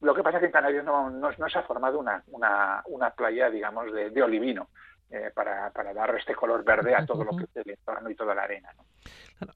[0.00, 3.10] Lo que pasa es que en Canarias no, no, se ha formado una, una, una
[3.10, 4.68] playa, digamos, de, de olivino.
[5.12, 8.14] Eh, para, para, dar este color verde a todo lo que es el entorno y
[8.14, 8.68] toda la arena.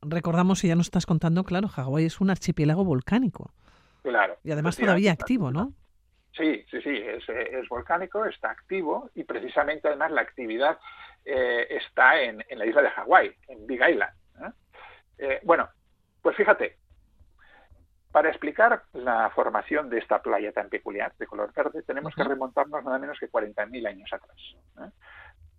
[0.03, 3.53] recordamos, y ya nos estás contando, claro, Hawái es un archipiélago volcánico.
[4.03, 4.37] Claro.
[4.43, 5.73] Y además todavía activo, ¿no?
[6.37, 10.79] Sí, sí, sí, es, volcánico, está activo y precisamente además la actividad
[11.25, 14.13] eh, está en, la isla de Hawái, en Big Island.
[14.41, 14.51] ¿eh?
[15.19, 15.69] Eh, bueno,
[16.21, 16.79] pues fíjate,
[18.15, 22.85] para explicar la formación de esta playa tan peculiar de color verde tenemos que remontarnos
[22.85, 24.37] nada menos que 40.000 años atrás.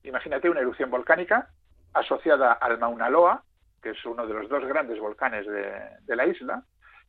[0.03, 1.49] Imagínate una erupción volcánica
[1.91, 3.43] asociada al Mauna Loa,
[3.83, 6.63] que es uno de los dos grandes volcanes de la isla,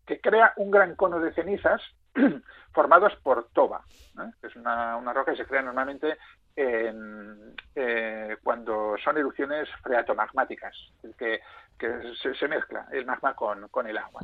[0.05, 1.81] que crea un gran cono de cenizas
[2.73, 3.85] formados por toba,
[4.41, 6.19] que es una, roca que se crea normalmente
[6.57, 10.75] eh, cuando son erupciones freatomagmáticas,
[11.19, 11.41] que,
[12.39, 14.23] se, mezcla el magma con, el agua.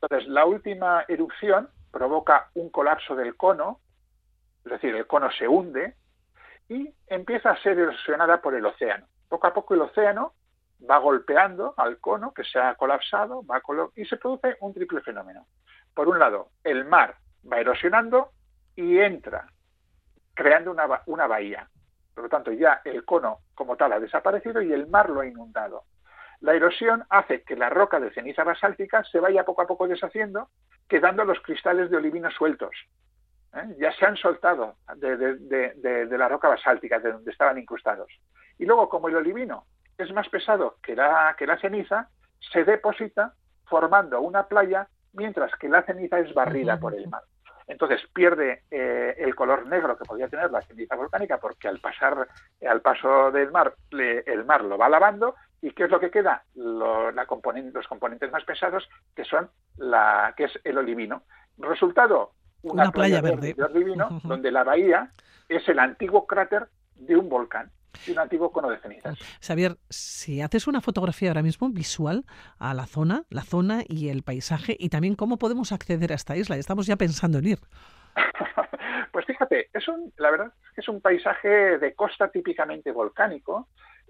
[0.00, 3.80] Entonces, la última erupción provoca un colapso del cono,
[4.64, 5.94] es decir, el cono se hunde
[6.68, 9.06] y empieza a ser erosionada por el océano.
[9.28, 10.32] Poco a poco el océano
[10.88, 13.62] va golpeando al cono que se ha colapsado va
[13.94, 15.46] y se produce un triple fenómeno.
[15.94, 17.16] Por un lado, el mar
[17.50, 18.30] va erosionando
[18.74, 19.46] y entra,
[20.36, 21.68] creando una, una bahía.
[22.14, 25.26] Por lo tanto, ya el cono como tal ha desaparecido y el mar lo ha
[25.26, 25.84] inundado.
[26.40, 30.50] La erosión hace que la roca de ceniza basáltica se vaya poco a poco deshaciendo,
[30.88, 32.76] quedando los cristales de olivino sueltos.
[33.54, 33.74] ¿eh?
[33.78, 38.12] Ya se han soltado de, de, la roca basáltica, de donde estaban incrustados.
[38.58, 39.64] Y luego, como el olivino
[39.98, 42.10] es más pesado que la, que la ceniza,
[42.52, 43.32] se deposita
[43.64, 47.22] formando una playa, mientras que la ceniza es barrida por el mar.
[47.66, 52.28] Entonces pierde eh, el color negro que podía tener la ceniza volcánica porque al pasar
[52.68, 56.44] al paso del mar el mar lo va lavando y qué es lo que queda
[56.54, 61.22] la los componentes más pesados que son la que es el olivino.
[61.58, 65.10] Resultado una, playa, verde, de olivino donde la bahía
[65.48, 67.70] es el antiguo cráter de un volcán
[68.06, 69.18] y cenizas.
[69.40, 72.24] Xavier, si haces una fotografía ahora mismo visual
[72.58, 76.36] a la zona, la zona y el paisaje, y también cómo podemos acceder a esta
[76.36, 77.58] isla, estamos ya pensando en ir.
[79.12, 83.68] pues fíjate, es un, la verdad es que es un paisaje de costa típicamente volcánico.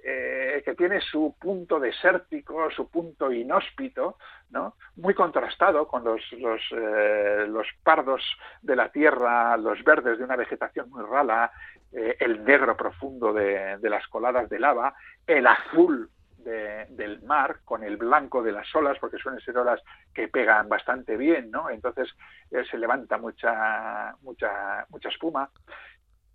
[0.09, 4.19] Eh, que tiene su punto desértico, su punto inhóspito,
[4.51, 4.77] ¿no?
[4.95, 8.23] muy contrastado con los, los, eh, los, pardos
[8.62, 11.51] de la tierra, los verdes de una vegetación muy rala,
[11.92, 14.95] eh, el negro profundo de, las coladas de lava,
[15.27, 19.83] el azul de, del mar con el blanco de las olas, porque suelen ser olas
[20.14, 21.69] que pegan bastante bien, ¿no?
[21.69, 22.09] Entonces
[22.49, 25.51] se levanta mucha, mucha, mucha espuma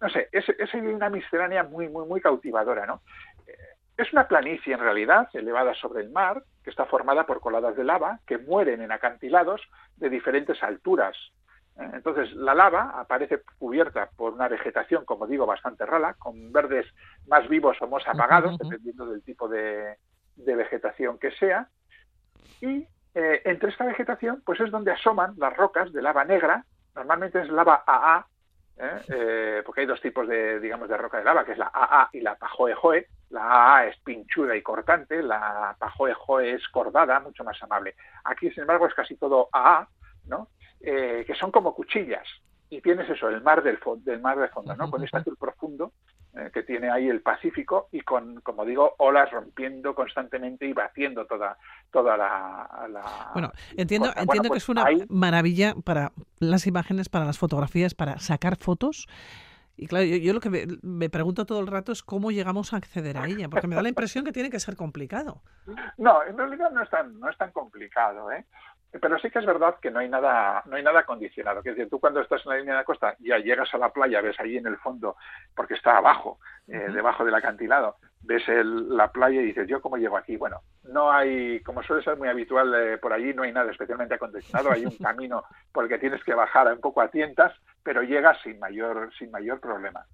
[0.02, 3.02] no sé, es, es, una miscelánea muy, muy, muy cautivadora, ¿no?
[3.98, 7.84] Es una planicie en realidad, elevada sobre el mar, que está formada por coladas de
[7.84, 9.62] lava que mueren en acantilados
[9.98, 11.16] de diferentes alturas.
[11.80, 11.90] ¿eh?
[11.94, 16.88] Entonces, la lava aparece cubierta por una vegetación, como digo, bastante rala, con verdes
[17.28, 19.98] más vivos o más apagados, dependiendo del tipo de,
[20.36, 21.68] vegetación que sea.
[22.62, 27.42] Y eh, entre esta vegetación, pues es donde asoman las rocas de lava negra, normalmente
[27.42, 28.26] es lava AA,
[28.78, 29.02] ¿eh?
[29.14, 32.10] Eh, porque hay dos tipos de, digamos, de roca de lava, que es la AA
[32.14, 33.06] y la Pajoe-Joe.
[33.32, 37.96] La AA es pinchuda y cortante, la Pajoe-Joe es cordada, mucho más amable.
[38.26, 39.88] Aquí, sin embargo, es casi todo AA,
[40.28, 40.50] ¿no?
[40.82, 42.28] Eh, que son como cuchillas.
[42.70, 44.90] Y tienes eso, el mar del, del mar de fondo, ¿no?
[44.90, 45.92] Con este azul profundo
[46.34, 51.26] eh, que tiene ahí el Pacífico y con, como digo, olas rompiendo constantemente y batiendo
[51.26, 51.58] toda,
[51.92, 53.30] toda la...
[53.34, 58.18] bueno, entiendo, entiendo que pues es una maravilla para las imágenes, para las fotografías, para
[58.20, 59.08] sacar fotos.
[59.78, 63.18] Y claro, yo, lo que me, pregunto todo el rato es cómo llegamos a acceder
[63.18, 65.42] a ella, porque me da la impresión que tiene que ser complicado.
[65.98, 68.46] No, en realidad no es tan, no es tan complicado, ¿eh?
[69.00, 71.60] Pero sí que es verdad que no hay nada, no hay nada condicionado.
[71.60, 73.90] Es decir, tú cuando estás en la línea de la costa ya llegas a la
[73.94, 75.16] playa, ves ahí en el fondo,
[75.56, 80.18] porque está abajo, eh, debajo del acantilado, ves la playa y dices, ¿yo cómo llego
[80.18, 80.36] aquí?
[80.36, 84.16] Bueno, no hay, como suele ser muy habitual eh, por allí, no hay nada especialmente
[84.16, 88.04] acondicionado, hay un camino por el que tienes que bajar un poco a tientas, pero
[88.04, 90.06] llegas sin mayor, sin mayor problema.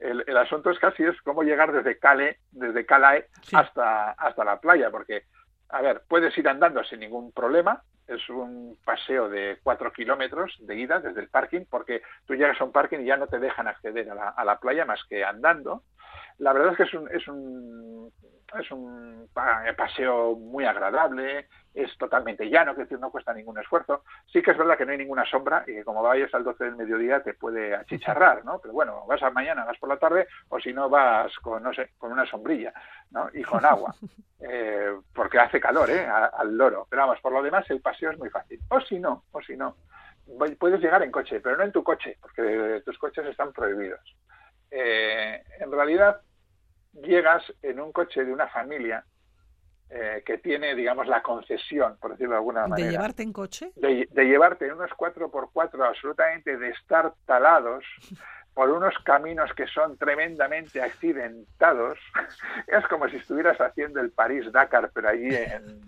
[0.00, 4.90] El, asunto es casi es cómo llegar desde Cale, desde Calae hasta, hasta la playa,
[4.90, 5.22] porque
[5.68, 10.76] a ver, puedes ir andando sin ningún problema, es un paseo de cuatro kilómetros de
[10.76, 13.68] ida desde el parking, porque tú llegas a un parking y ya no te dejan
[13.68, 15.82] acceder a la, a la playa más que andando.
[16.38, 18.12] La verdad es que es un, es un,
[18.58, 19.28] es un
[19.76, 24.04] paseo muy agradable, es totalmente llano, es decir, no cuesta ningún esfuerzo.
[24.26, 26.64] Sí que es verdad que no hay ninguna sombra y que como vayas al 12
[26.64, 28.60] del mediodía te puede achicharrar, ¿no?
[28.60, 31.72] Pero bueno, vas a mañana, vas por la tarde o si no vas con, no
[31.72, 32.72] sé, con una sombrilla,
[33.10, 33.28] ¿no?
[33.32, 33.94] Y con agua,
[34.40, 36.06] eh, porque hace calor, ¿eh?
[36.06, 36.86] al loro.
[36.88, 38.60] Pero vamos, por lo demás el paseo es muy fácil.
[38.68, 39.76] O si no, o si no,
[40.58, 44.00] puedes llegar en coche, pero no en tu coche, porque tus coches están prohibidos.
[44.76, 46.20] Eh, en realidad
[46.94, 49.04] llegas en un coche de una familia
[49.88, 52.86] eh, que tiene, digamos, la concesión, por decirlo de alguna manera.
[52.86, 53.70] ¿De llevarte en coche?
[53.76, 57.84] De, llevarte en unos 4x4 absolutamente destartalados
[58.54, 61.96] por unos caminos que son tremendamente accidentados.
[62.66, 65.82] es como si estuvieras haciendo el París-Dakar, pero allí en,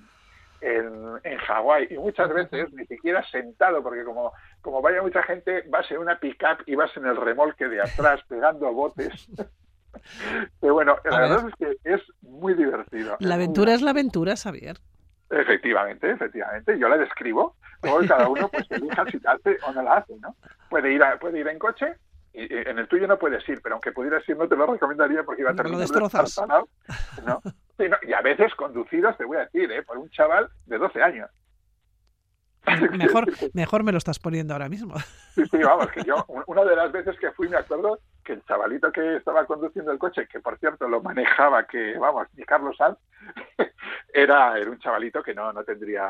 [0.60, 1.88] en, en Hawái.
[1.90, 6.18] Y muchas veces ni siquiera sentado, porque como, como vaya mucha gente, vas en una
[6.18, 9.28] pick-up y vas en el remolque de atrás pegando botes.
[10.60, 13.16] Pero bueno, la verdad es que es muy divertido.
[13.18, 14.76] La aventura es la aventura, Xavier.
[15.30, 16.78] Efectivamente, efectivamente.
[16.78, 17.56] Yo la describo.
[17.82, 20.36] Luego cada uno pues elija si la hace o no la hace, ¿no?
[20.68, 21.96] Puede ir, puede ir en coche
[22.36, 25.42] en el tuyo no puedes ir, pero aunque pudieras ir no te lo recomendaría porque
[25.42, 26.38] iba a terminar destrozas.
[27.26, 27.40] ¿no?
[27.78, 29.82] y a veces conducidos, te voy a decir, ¿eh?
[29.82, 31.30] por un chaval de 12 años.
[32.92, 34.98] Mejor, mejor me lo estás poniendo ahora mismo.
[35.34, 38.44] Sí, sí, vamos, que yo, una de las veces que fui, me acuerdo que el
[38.44, 42.76] chavalito que estaba conduciendo el coche, que por cierto lo manejaba, que vamos, ni Carlos
[42.76, 42.98] Sanz,
[44.12, 46.02] era, era un chavalito que no, no tendría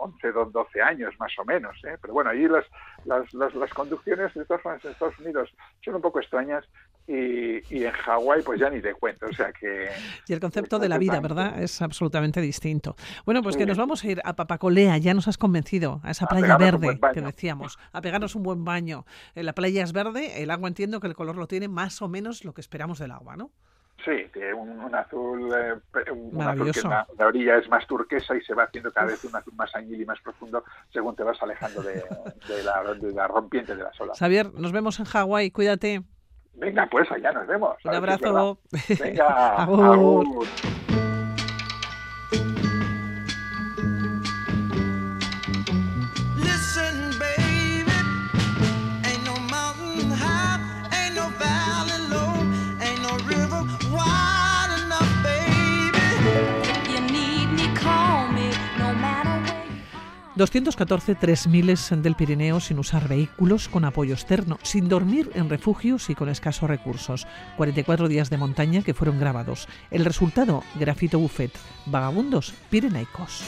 [0.00, 1.96] 11, 12 años más o menos, ¿eh?
[2.00, 2.64] pero bueno, ahí las,
[3.04, 5.54] las, las, conducciones de en Estados Unidos
[5.84, 6.64] son un poco extrañas
[7.06, 9.88] y, y en Hawái pues ya ni te cuento, o sea que...
[10.26, 11.62] Y el concepto de la vida, ¿verdad?
[11.62, 12.96] Es absolutamente distinto.
[13.24, 16.26] Bueno, pues que nos vamos a ir a Papacolea, ya nos has convencido, a esa
[16.26, 19.04] playa verde que decíamos, a pegarnos un buen baño.
[19.34, 22.44] La playa es verde, el agua entiendo que el color lo tiene más o menos
[22.44, 23.50] lo que esperamos del agua, ¿no?
[24.04, 28.54] Sí, tiene un, azul, eh, un, azul que la, orilla es más turquesa y se
[28.54, 30.62] va haciendo cada vez un azul más añil y más profundo
[30.92, 32.04] según te vas alejando de,
[33.14, 34.18] la, rompiente de las olas.
[34.18, 36.02] Xavier, nos vemos en Hawái, cuídate.
[36.54, 37.76] Venga, pues allá nos vemos.
[37.84, 38.60] Un abrazo.
[39.00, 39.66] Venga,
[60.46, 66.08] 214 tres miles del Pirineo sin usar vehículos, con apoyo externo, sin dormir en refugios
[66.08, 67.26] y con escasos recursos.
[67.56, 69.66] 44 días de montaña que fueron grabados.
[69.90, 71.50] El resultado, Grafito Buffet,
[71.86, 73.42] vagabundos pirenaicos.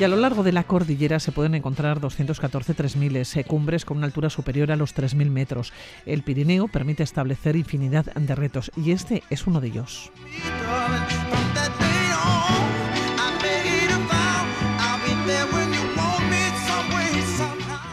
[0.00, 4.06] Y a lo largo de la cordillera se pueden encontrar 214 3000 cumbres con una
[4.06, 5.72] altura superior a los 3.000 metros.
[6.06, 10.12] El Pirineo permite establecer infinidad de retos y este es uno de ellos.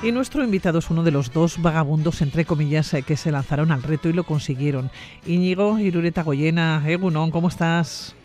[0.03, 3.71] Y nuestro invitado es uno de los dos vagabundos, entre comillas, eh, que se lanzaron
[3.71, 4.91] al reto y lo consiguieron.
[5.25, 8.15] Íñigo Irureta Goyena, Egunon, ¿cómo estás?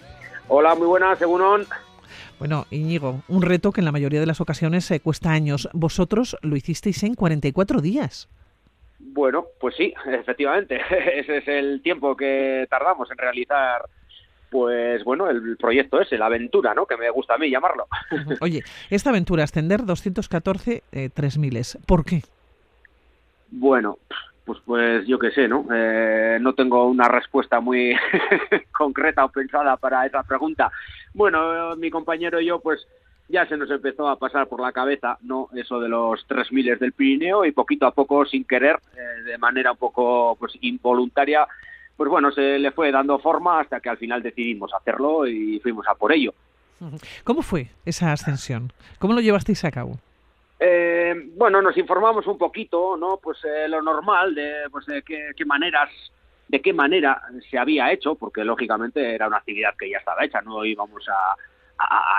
[0.48, 1.66] Hola, muy buenas, Egunon.
[2.40, 5.68] Bueno, Íñigo, un reto que en la mayoría de las ocasiones se cuesta años.
[5.74, 8.30] Vosotros lo hicisteis en 44 días.
[8.98, 10.80] Bueno, pues sí, efectivamente.
[11.14, 13.82] Ese es el tiempo que tardamos en realizar
[14.48, 16.84] pues bueno, el proyecto ese, la aventura, ¿no?
[16.84, 17.86] Que me gusta a mí llamarlo.
[18.40, 22.22] Oye, esta aventura, ascender 214 eh, 3000, ¿por qué?
[23.52, 23.98] Bueno,
[24.50, 25.64] pues pues yo qué sé, ¿no?
[25.72, 27.94] Eh, no tengo una respuesta muy
[28.72, 30.72] concreta o pensada para esa pregunta.
[31.14, 32.84] Bueno, mi compañero y yo, pues
[33.28, 35.48] ya se nos empezó a pasar por la cabeza, ¿no?
[35.54, 39.38] Eso de los tres miles del Pirineo y poquito a poco, sin querer, eh, de
[39.38, 41.46] manera un poco pues involuntaria,
[41.96, 45.86] pues bueno, se le fue dando forma hasta que al final decidimos hacerlo y fuimos
[45.86, 46.34] a por ello.
[47.24, 48.72] ¿Cómo fue esa ascensión?
[48.98, 50.00] ¿Cómo lo llevasteis a cabo?
[50.62, 53.18] Eh, bueno, nos informamos un poquito, ¿no?
[53.22, 55.88] Pues eh, lo normal de, pues, de qué, maneras,
[56.48, 60.42] de qué manera se había hecho, porque lógicamente era una actividad que ya estaba hecha,
[60.42, 61.34] no íbamos a,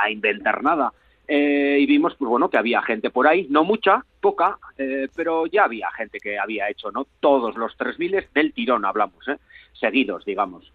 [0.04, 0.92] a, inventar nada.
[1.28, 5.46] Eh, y vimos, pues bueno, que había gente por ahí, no mucha, poca, eh, pero
[5.46, 7.06] ya había gente que había hecho, ¿no?
[7.20, 9.38] Todos los tres miles del tirón hablamos, ¿eh?
[9.74, 10.74] Seguidos, digamos.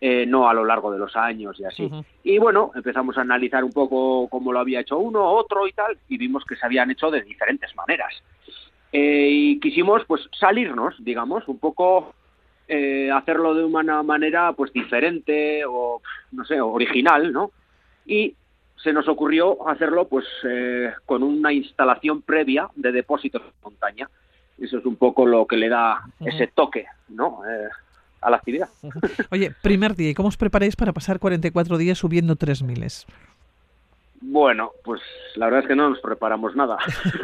[0.00, 1.90] Eh, no a lo largo de los años y así.
[2.22, 5.98] Y bueno, empezamos a analizar un poco cómo lo había hecho uno, otro y tal,
[6.08, 8.14] y vimos que se habían hecho de diferentes maneras.
[8.92, 12.14] Eh, y quisimos pues salirnos, digamos, un poco
[12.68, 17.50] eh, hacerlo de una manera pues diferente o no sé, original, ¿no?
[18.06, 18.36] Y
[18.76, 20.26] se nos ocurrió hacerlo pues
[21.06, 24.08] con una instalación previa de depósitos de montaña.
[24.56, 27.42] Eso es un poco lo que le da ese toque, ¿no?
[28.20, 28.68] A la actividad.
[29.30, 33.06] Oye, primer día, ¿y cómo os preparáis para pasar 44 días subiendo 3.000?
[34.20, 35.00] Bueno, pues
[35.36, 36.76] la verdad es que no nos preparamos nada.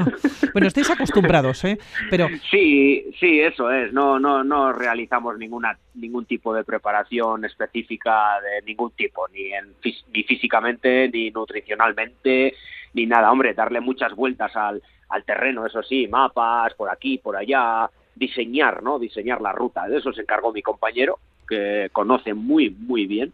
[0.53, 1.79] bueno, estáis acostumbrados, ¿eh?
[2.09, 3.93] Pero sí, sí, eso es.
[3.93, 9.75] No, no, no realizamos ninguna ningún tipo de preparación específica de ningún tipo, ni en,
[10.13, 12.55] ni físicamente, ni nutricionalmente,
[12.93, 13.33] ni nada.
[13.33, 18.83] Hombre, darle muchas vueltas al, al terreno, eso sí, mapas por aquí, por allá, diseñar,
[18.83, 18.99] ¿no?
[18.99, 19.89] Diseñar la ruta.
[19.89, 23.33] De eso se encargó mi compañero, que conoce muy, muy bien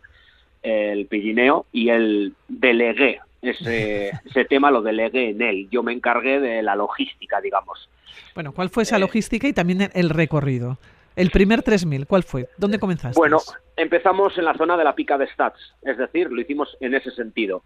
[0.62, 5.68] el Pirineo, y él delegué ese, ese tema, lo delegué en él.
[5.70, 7.88] Yo me encargué de la logística, digamos.
[8.34, 10.78] Bueno, ¿cuál fue esa eh, logística y también el recorrido?
[11.16, 12.48] El primer 3000, ¿cuál fue?
[12.56, 13.18] ¿Dónde comenzaste?
[13.18, 13.38] Bueno,
[13.76, 17.10] empezamos en la zona de la pica de Stats, es decir, lo hicimos en ese
[17.10, 17.62] sentido.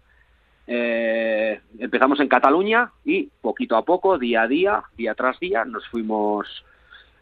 [0.67, 5.87] Eh, empezamos en Cataluña y poquito a poco, día a día, día tras día, nos
[5.87, 6.65] fuimos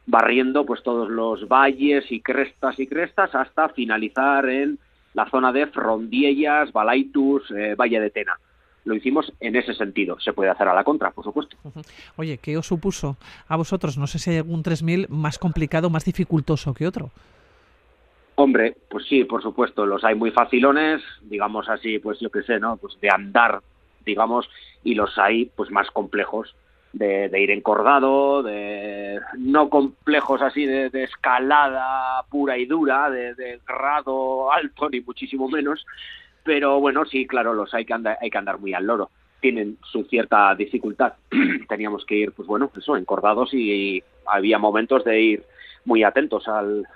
[0.05, 4.79] barriendo pues todos los valles y crestas y crestas hasta finalizar en
[5.13, 8.37] la zona de Frondiellas, Balaitus, eh, Valle de Tena.
[8.85, 10.19] Lo hicimos en ese sentido.
[10.19, 11.55] Se puede hacer a la contra, por supuesto.
[12.17, 13.15] Oye, ¿qué os supuso
[13.47, 13.97] a vosotros?
[13.97, 17.11] No sé si hay algún 3000 más complicado, más dificultoso que otro.
[18.35, 22.59] Hombre, pues sí, por supuesto, los hay muy facilones, digamos así, pues yo qué sé,
[22.59, 22.77] ¿no?
[22.77, 23.61] Pues de andar,
[24.05, 24.49] digamos,
[24.83, 26.55] y los hay pues más complejos
[26.93, 34.89] de, ir encordado, de no complejos así de, escalada pura y dura, de, grado alto
[34.89, 35.85] ni muchísimo menos,
[36.43, 39.09] pero bueno, sí, claro, los hay que andar, hay que andar muy al loro.
[39.41, 41.13] Tienen su cierta dificultad.
[41.67, 45.43] Teníamos que ir, pues bueno, eso, encordados y había momentos de ir
[45.85, 46.87] muy atentos al,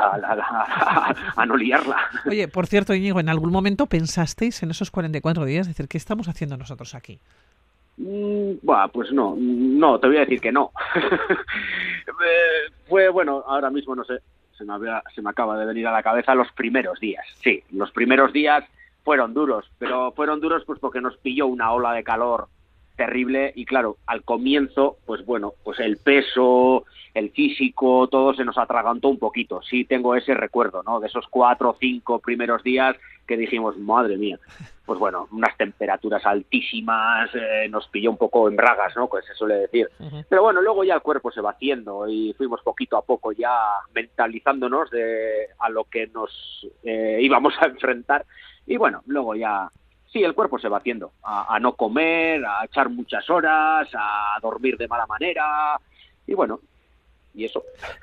[0.00, 1.96] a, no liarla.
[2.26, 6.28] Oye, por cierto, Íñigo, ¿en algún momento pensasteis en esos 44 días, decir, ¿qué estamos
[6.28, 7.20] haciendo nosotros aquí?
[8.00, 10.72] Mm, pues no, no, te voy a decir que no.
[12.22, 14.18] Eh, fue, bueno, ahora mismo no sé,
[14.58, 14.74] se me,
[15.14, 17.24] se me acaba de venir a la cabeza los primeros días.
[17.40, 18.64] Sí, los primeros días
[19.04, 22.48] fueron duros, pero fueron duros pues porque nos pilló una ola de calor
[23.00, 26.84] terrible y claro, al comienzo, pues bueno, pues el peso,
[27.14, 29.62] el físico, todo se nos atragantó un poquito.
[29.62, 31.00] Sí tengo ese recuerdo, ¿no?
[31.00, 32.94] De esos cuatro o cinco primeros días
[33.26, 34.38] que dijimos, madre mía,
[34.84, 39.08] pues bueno, unas temperaturas altísimas, eh, nos pilló un poco en bragas, ¿no?
[39.08, 39.88] Pues se suele decir.
[40.28, 43.56] Pero bueno, luego ya el cuerpo se va haciendo y fuimos poquito a poco ya
[43.94, 48.26] mentalizándonos de a lo que nos eh, íbamos a enfrentar.
[48.66, 49.70] Y bueno, luego ya
[50.12, 54.76] sí, el cuerpo se va haciendo, a, no comer, a echar muchas horas, a dormir
[54.76, 55.78] de mala manera,
[56.26, 56.60] y bueno,
[57.34, 57.62] y eso.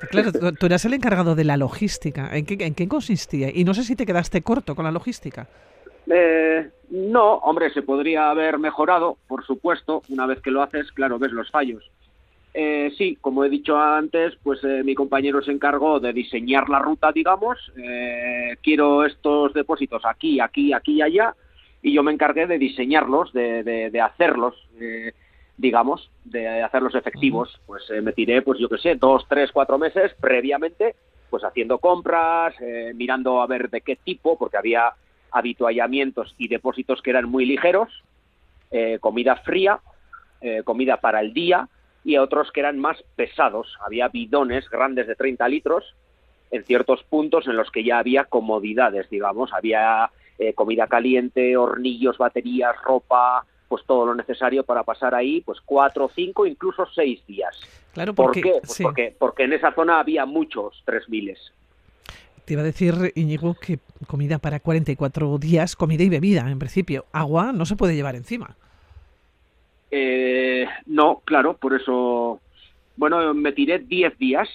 [0.10, 2.36] Claro, tú eras el encargado de la logística.
[2.36, 3.49] ¿En qué, ¿En qué consistía?
[3.53, 5.47] Y no sé si te quedaste corto con la logística.
[6.10, 10.01] Eh, no, hombre, se podría haber mejorado, por supuesto.
[10.10, 11.84] Una vez que lo haces, claro, ves los fallos.
[12.53, 16.80] Eh, sí, como he dicho antes, pues eh, mi compañero se encargó de diseñar la
[16.80, 17.58] ruta, digamos.
[17.78, 21.36] Eh, quiero estos depósitos aquí, aquí, aquí y allá
[21.82, 25.13] y yo me encargué de diseñarlos, de, de, hacerlos, eh,
[25.57, 27.59] digamos, de hacerlos efectivos.
[27.65, 30.95] Pues eh, me tiré, pues yo qué sé, dos, tres, cuatro meses previamente,
[31.30, 34.93] pues haciendo compras, eh, mirando a ver de qué tipo, porque había
[35.32, 38.03] habituallamientos y depósitos que eran muy ligeros,
[38.99, 39.80] comida fría,
[40.65, 41.69] comida para el día,
[42.03, 43.78] y otros que eran más pesados.
[43.86, 45.95] Había bidones grandes de 30 litros
[46.51, 52.18] en ciertos puntos en los que ya había comodidades, digamos, había eh, comida caliente, hornillos,
[52.18, 57.60] baterías, ropa, pues todo lo necesario para pasar ahí, pues cuatro, cinco, incluso seis días.
[57.94, 58.60] Claro, porque, ¿Por qué?
[58.66, 61.40] Pues porque, porque en esa zona había muchos tres miles.
[62.46, 67.06] Te iba a decir, Íñigo, que comida para 44 días, comida y bebida, en principio.
[67.12, 68.56] Agua no se puede llevar encima.
[69.92, 72.40] Eh, no, claro, por eso,
[72.96, 74.48] bueno, me tiré 10 días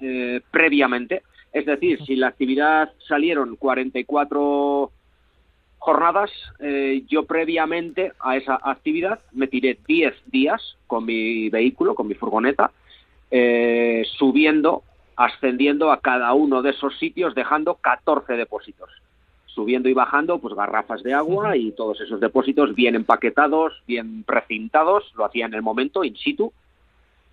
[0.00, 1.22] eh, previamente.
[1.52, 4.90] Es decir, si la actividad salieron 44
[5.84, 6.30] jornadas,
[6.60, 12.14] eh, yo previamente a esa actividad me tiré 10 días con mi vehículo, con mi
[12.14, 12.70] furgoneta,
[13.30, 14.82] eh, subiendo,
[15.14, 18.88] ascendiendo a cada uno de esos sitios, dejando 14 depósitos.
[19.44, 25.12] Subiendo y bajando, pues garrafas de agua y todos esos depósitos bien empaquetados, bien precintados,
[25.16, 26.50] lo hacía en el momento, in situ,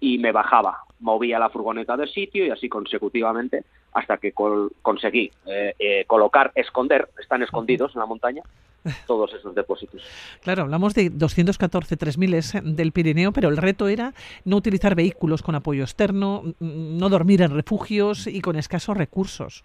[0.01, 5.73] y me bajaba, movía la furgoneta de sitio y así consecutivamente hasta que conseguí eh,
[5.79, 8.43] eh, colocar, esconder, están escondidos en la montaña,
[9.07, 10.01] todos esos depósitos.
[10.41, 14.13] Claro, hablamos de 214 3000 del Pirineo, pero el reto era
[14.45, 19.63] no utilizar vehículos con apoyo externo, no dormir en refugios y con escasos recursos.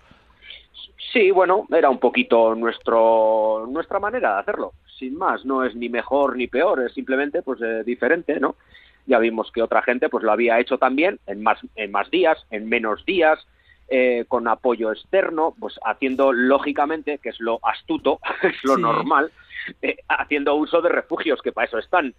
[1.13, 5.89] Sí, bueno, era un poquito nuestro nuestra manera de hacerlo, sin más, no es ni
[5.89, 8.57] mejor ni peor, es simplemente pues eh, diferente, ¿no?
[9.07, 12.45] Ya vimos que otra gente pues lo había hecho también en más en más días,
[12.51, 13.47] en menos días,
[13.89, 19.31] eh, con apoyo externo, pues haciendo lógicamente, que es lo astuto, es lo normal,
[19.83, 22.15] eh, haciendo uso de refugios, que para eso están.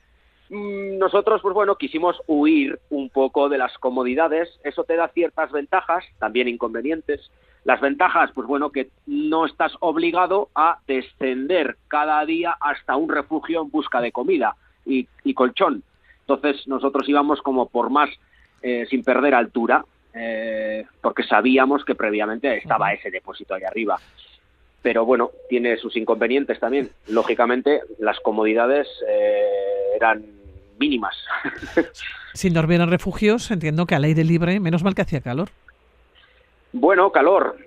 [0.50, 5.52] Mm, nosotros, pues bueno, quisimos huir un poco de las comodidades, eso te da ciertas
[5.52, 7.32] ventajas, también inconvenientes.
[7.66, 13.62] Las ventajas, pues bueno, que no estás obligado a descender cada día hasta un refugio
[13.62, 14.56] en busca de comida
[14.86, 15.84] y, colchón.
[16.22, 18.10] Entonces nosotros íbamos como por más,
[18.62, 19.84] eh, sin perder altura,
[20.18, 24.00] eh, porque sabíamos que previamente estaba ese depósito ahí arriba.
[24.82, 26.90] Pero bueno, tiene sus inconvenientes también.
[27.08, 30.26] Lógicamente, las comodidades eh, eran
[30.80, 31.16] mínimas.
[32.34, 35.50] Si dormir en refugios, entiendo que al aire libre, menos mal que hacía calor.
[36.72, 37.58] Bueno, calor.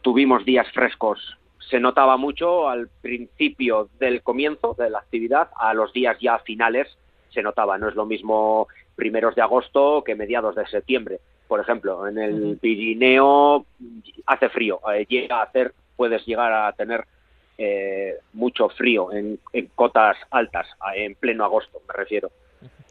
[0.00, 1.36] tuvimos días frescos.
[1.68, 6.96] Se notaba mucho al principio del comienzo de la actividad, a los días ya finales
[7.28, 7.76] se notaba.
[7.76, 12.58] No es lo mismo primeros de agosto que mediados de septiembre por ejemplo, en el
[12.60, 13.64] Pirineo
[14.26, 17.04] hace frío, eh, llega a hacer, puedes llegar a tener
[17.58, 19.38] eh, mucho frío en,
[19.74, 22.30] cotas altas, en pleno agosto, me refiero.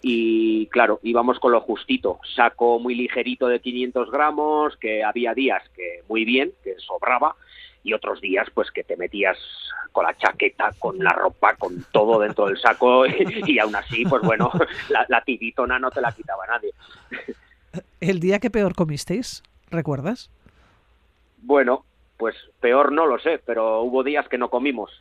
[0.01, 5.63] Y claro, íbamos con lo justito, saco muy ligerito de 500 gramos, que había días
[5.75, 7.35] que muy bien, que sobraba,
[7.83, 9.37] y otros días pues que te metías
[9.91, 13.05] con la chaqueta, con la ropa, con todo dentro del saco
[13.47, 14.51] y, aún así pues bueno,
[14.89, 16.71] la, la tibitona no te la quitaba nadie.
[17.99, 19.43] ¿El día que peor comisteis?
[19.71, 20.29] ¿Recuerdas?
[21.41, 21.85] Bueno,
[22.17, 24.91] pues peor no lo sé, pero hubo días que no comimos.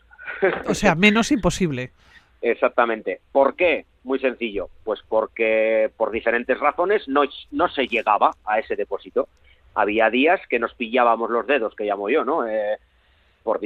[0.67, 1.93] O sea, menos imposible.
[2.41, 3.21] Exactamente.
[3.33, 3.87] ¿Por qué?
[4.03, 4.69] Muy sencillo.
[4.85, 9.29] Pues porque por diferentes razones no, no se llegaba a ese depósito.
[9.75, 12.47] Había días que nos pillábamos los dedos, que llamo yo, ¿no?
[12.47, 12.77] Eh,
[13.43, 13.61] por,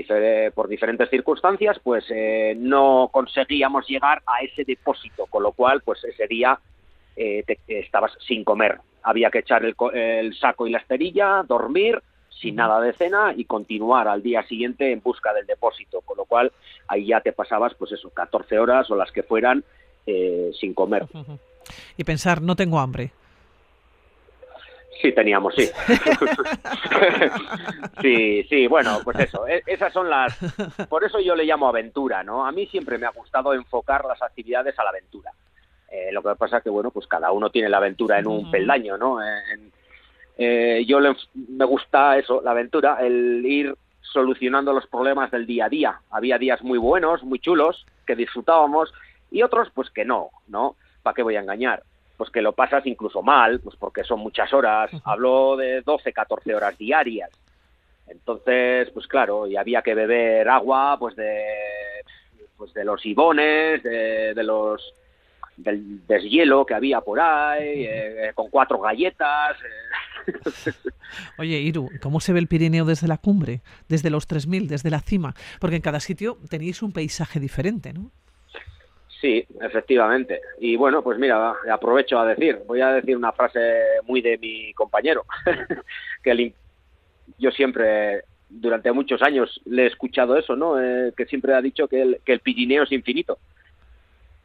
[0.54, 6.02] por, diferentes circunstancias, pues eh, no conseguíamos llegar a ese depósito, con lo cual, pues
[6.04, 6.58] ese día
[7.16, 8.78] eh, estabas sin comer.
[9.02, 14.08] Había que echar el, saco y la esterilla, dormir, sin nada de cena y continuar
[14.08, 16.52] al día siguiente en busca del depósito, con lo cual
[16.86, 19.64] ahí ya te pasabas, pues eso, 14 horas o las que fueran
[20.06, 21.06] eh, sin comer.
[21.96, 23.12] Y pensar, no tengo hambre.
[25.00, 25.64] Sí, teníamos, sí.
[28.02, 30.36] sí, sí, bueno, pues eso, e, esas son las...
[30.88, 32.44] Por eso yo le llamo aventura, ¿no?
[32.44, 35.32] A mí siempre me ha gustado enfocar las actividades a la aventura.
[35.90, 38.96] Eh, lo que pasa que, bueno, pues cada uno tiene la aventura en un peldaño,
[38.96, 39.18] ¿no?
[40.36, 40.98] Eh, yo
[41.34, 46.00] me gusta eso, la aventura, el ir solucionando los problemas del día a día.
[46.10, 48.92] Había días muy buenos, muy chulos, que disfrutábamos,
[49.30, 50.76] y otros, pues que no, ¿no?
[51.02, 51.82] ¿Para qué voy a engañar?
[52.18, 56.52] pues que lo pasas incluso mal, pues porque son muchas horas, hablo de 12, 14
[56.52, 57.30] horas diarias.
[58.08, 61.44] Entonces, pues claro, y había que beber agua, pues de,
[62.56, 64.92] pues de los ibones, de, los
[65.58, 69.56] del deshielo que había por ahí, eh, con cuatro galletas.
[70.26, 70.32] Eh.
[71.38, 75.00] Oye, Iru, ¿cómo se ve el Pirineo desde la cumbre, desde los 3.000, desde la
[75.00, 75.34] cima?
[75.60, 78.10] Porque en cada sitio tenéis un paisaje diferente, ¿no?
[79.20, 80.40] Sí, efectivamente.
[80.60, 84.72] Y bueno, pues mira, aprovecho a decir, voy a decir una frase muy de mi
[84.74, 85.24] compañero,
[86.22, 86.54] que
[87.38, 90.80] yo siempre, durante muchos años, le he escuchado eso, ¿no?
[90.80, 93.38] Eh, que siempre ha dicho que el, que el Pirineo es infinito.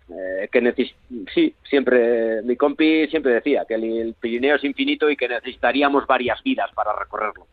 [0.10, 0.94] Eh, que
[1.34, 6.42] sí, siempre, mi compi siempre decía que el, Pirineo es infinito y que necesitaríamos varias
[6.44, 7.48] vidas para recorrerlo.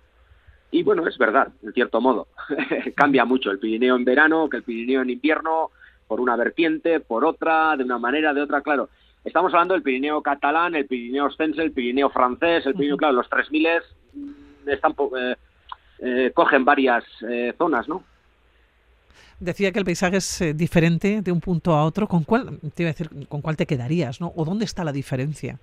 [0.72, 2.28] Y bueno, es verdad, en cierto modo.
[2.94, 5.70] Cambia mucho el Pirineo en verano que el Pirineo en invierno,
[6.06, 8.88] por una vertiente, por otra, de una manera, de otra, claro.
[9.24, 13.28] Estamos hablando del Pirineo catalán, el Pirineo ostense, el Pirineo francés, el Pirineo, claro, los
[13.28, 13.68] 3000
[14.14, 15.36] mm, están, eh,
[15.98, 18.04] eh, cogen varias eh, zonas, ¿no?
[19.40, 22.06] Decía que el paisaje es diferente de un punto a otro.
[22.06, 24.32] ¿Con cuál, te iba a decir, con cuál te quedarías, no?
[24.36, 25.58] ¿O dónde está la diferencia?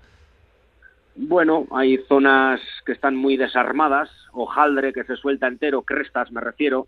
[1.15, 6.87] Bueno, hay zonas que están muy desarmadas, hojaldre que se suelta entero, crestas me refiero,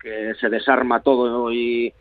[0.00, 1.92] que se desarma todo y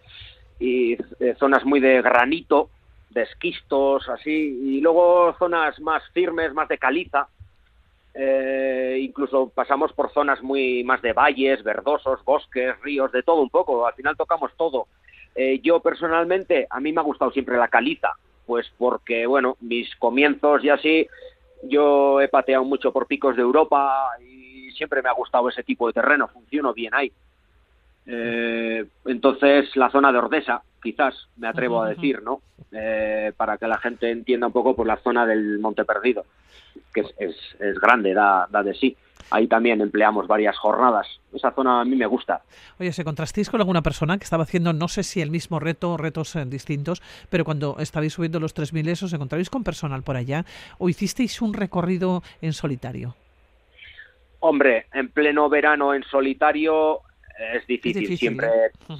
[0.61, 2.69] y eh, zonas muy de granito,
[3.09, 7.27] de esquistos, así, y luego zonas más firmes, más de caliza.
[8.13, 13.49] Eh, incluso pasamos por zonas muy más de valles, verdosos, bosques, ríos, de todo un
[13.49, 13.87] poco.
[13.87, 14.87] Al final tocamos todo.
[15.35, 18.09] Eh, yo personalmente, a mí me ha gustado siempre la caliza,
[18.45, 21.07] pues porque, bueno, mis comienzos y así,
[21.63, 25.87] yo he pateado mucho por picos de Europa y siempre me ha gustado ese tipo
[25.87, 27.11] de terreno, funciono bien ahí.
[28.05, 32.41] Eh, entonces, la zona de Ordesa, quizás, me atrevo a decir, ¿no?
[32.71, 36.25] Eh, para que la gente entienda un poco por la zona del Monte Perdido,
[36.93, 38.95] que es, es, grande, da, da, de sí.
[39.29, 41.07] Ahí también empleamos varias jornadas.
[41.33, 42.41] Esa zona a mí me gusta.
[42.79, 45.93] Oye, ¿se contrastéis con alguna persona que estaba haciendo, no sé si el mismo reto
[45.93, 50.03] o retos eh, distintos, pero cuando estabais subiendo los 3.000 esos, ¿os encontráis con personal
[50.03, 50.43] por allá
[50.79, 53.15] o hicisteis un recorrido en solitario?
[54.39, 57.01] Hombre, en pleno verano en solitario
[57.53, 58.49] es difícil, siempre,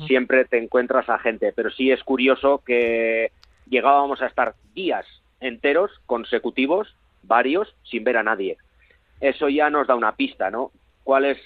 [0.08, 3.32] siempre te encuentras a gente, pero sí es curioso que
[3.68, 5.06] llegábamos a estar días
[5.42, 8.58] enteros consecutivos, varios, sin ver a nadie.
[9.20, 10.72] Eso ya nos da una pista, ¿no?
[11.04, 11.38] ¿Cuál es,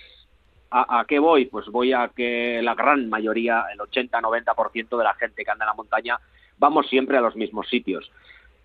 [0.70, 1.46] a, qué voy?
[1.46, 5.70] Pues voy a que la gran mayoría, el 80-90% de la gente que anda en
[5.70, 6.20] la montaña,
[6.58, 8.12] vamos siempre a los mismos sitios.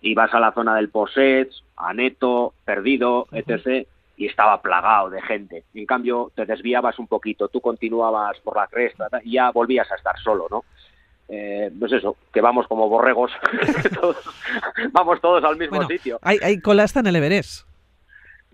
[0.01, 3.87] Y vas a la zona del Posets, Aneto, Perdido, etc.,
[4.21, 5.63] y estaba plagado de gente.
[5.73, 9.95] En cambio, te desviabas un poquito, tú continuabas por la cresta y ya volvías a
[9.95, 10.63] estar solo, ¿no?
[11.27, 13.31] Eh, pues eso, que vamos como borregos,
[14.91, 16.19] vamos todos al mismo sitio.
[16.21, 17.65] Hay, hay cola hasta en el Everest.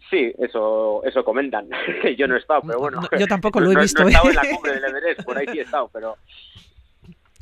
[0.10, 1.68] Sí, eso, eso comentan.
[2.18, 3.02] yo no he estado, pero bueno.
[3.20, 4.04] yo tampoco lo he visto.
[4.04, 4.52] No, he estado en la ¿eh?
[4.54, 6.16] cumbre del Everest, por ahí sí he estado, pero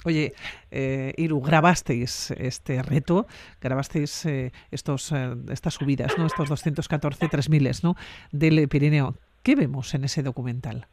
[0.05, 0.33] Oye,
[0.69, 3.25] eh, Iru, grabasteis este reto,
[3.59, 6.27] grabasteis eh, estos, eh, estas subidas, ¿no?
[6.27, 7.95] estos 214 3000 ¿no?
[8.31, 9.15] del Pirineo.
[9.41, 10.85] ¿Qué vemos en ese documental?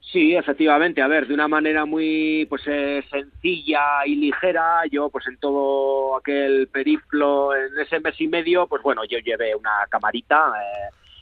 [0.00, 1.00] Sí, efectivamente.
[1.00, 6.68] A ver, de una manera muy pues sencilla y ligera, yo pues en todo aquel
[6.68, 10.52] periplo, en ese mes y medio, pues bueno, yo llevé una camarita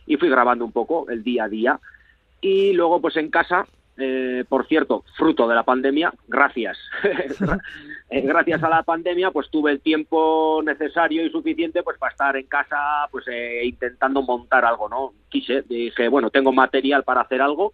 [0.07, 1.81] y fui grabando un poco el día a día.
[2.41, 3.67] Y luego pues en casa
[3.99, 6.79] eh, por cierto, fruto de la pandemia, gracias.
[8.15, 12.37] Eh, gracias a la pandemia, pues tuve el tiempo necesario y suficiente pues para estar
[12.37, 15.15] en casa, pues eh, intentando montar algo, ¿no?
[15.31, 17.73] Quise, dije, bueno, tengo material para hacer algo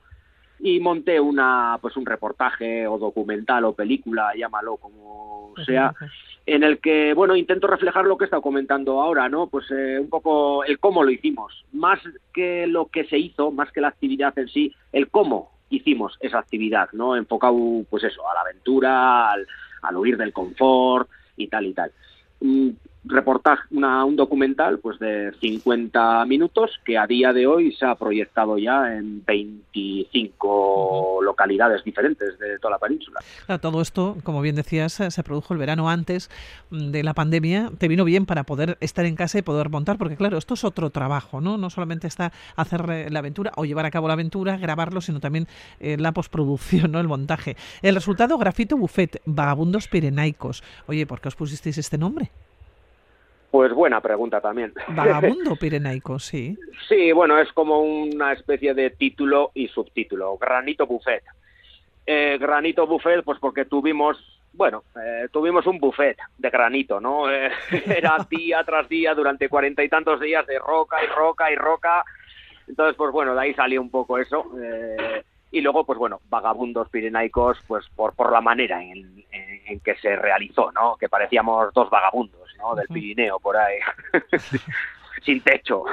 [0.61, 5.93] y monté una, pues un reportaje o documental o película, llámalo como sea,
[6.47, 9.49] en el que, bueno, intento reflejar lo que he estado comentando ahora, ¿no?
[9.49, 11.99] Pues un poco el cómo lo hicimos, más
[12.33, 16.39] que lo que se hizo, más que la actividad en sí, el cómo hicimos esa
[16.39, 17.17] actividad, ¿no?
[17.17, 17.57] Enfocado,
[17.89, 19.47] pues eso, a la aventura, al,
[19.97, 21.93] huir del confort y tal y tal.
[23.05, 27.95] Mm, reportaje, un documental pues de 50 minutos que a día de hoy se ha
[27.95, 33.21] proyectado ya en 25 localidades diferentes de toda la península.
[33.61, 36.31] todo esto, como bien decías, se produjo el verano antes
[36.71, 37.71] de la pandemia.
[37.79, 40.65] Te vino bien para poder estar en casa y poder montar, porque claro, esto es
[40.65, 41.59] otro trabajo, ¿no?
[41.59, 45.21] No solamente está hacer eh, la aventura o llevar a cabo la aventura, grabarlo, sino
[45.21, 45.47] también
[45.81, 47.01] eh, la postproducción, ¿no?
[47.01, 47.57] El montaje.
[47.83, 50.63] El resultado, Grafito Buffet, Vagabundos Pirenaicos.
[50.87, 52.31] Oye, ¿por qué os pusisteis este nombre?
[53.51, 54.73] Pues buena pregunta también.
[54.89, 56.59] Vagabundo pirenaico, sí.
[56.89, 60.37] Sí, bueno, es como una especie de título y subtítulo.
[60.37, 61.23] Granito Buffet.
[62.11, 64.19] Eh, granito Buffet, pues porque tuvimos,
[64.53, 67.31] bueno, eh, tuvimos un buffet de granito, ¿no?
[67.31, 67.51] Eh,
[67.87, 72.05] era día tras día durante cuarenta y tantos días de roca y roca y roca.
[72.67, 74.45] Entonces, pues bueno, de ahí salió un poco eso.
[75.51, 80.17] y luego, pues bueno, vagabundos pirenaicos, pues por, por la manera en, en que se
[80.17, 80.97] realizó, ¿no?
[80.97, 82.38] Que parecíamos dos vagabundos.
[82.75, 83.79] Del Pirineo, por ahí.
[85.25, 85.85] Sin techo.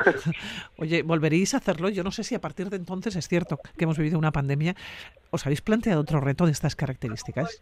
[0.78, 1.90] Oye, ¿volveréis a hacerlo?
[1.90, 4.76] Yo no sé si a partir de entonces es cierto que hemos vivido una pandemia.
[5.32, 7.62] ¿Os habéis planteado otro reto de estas características?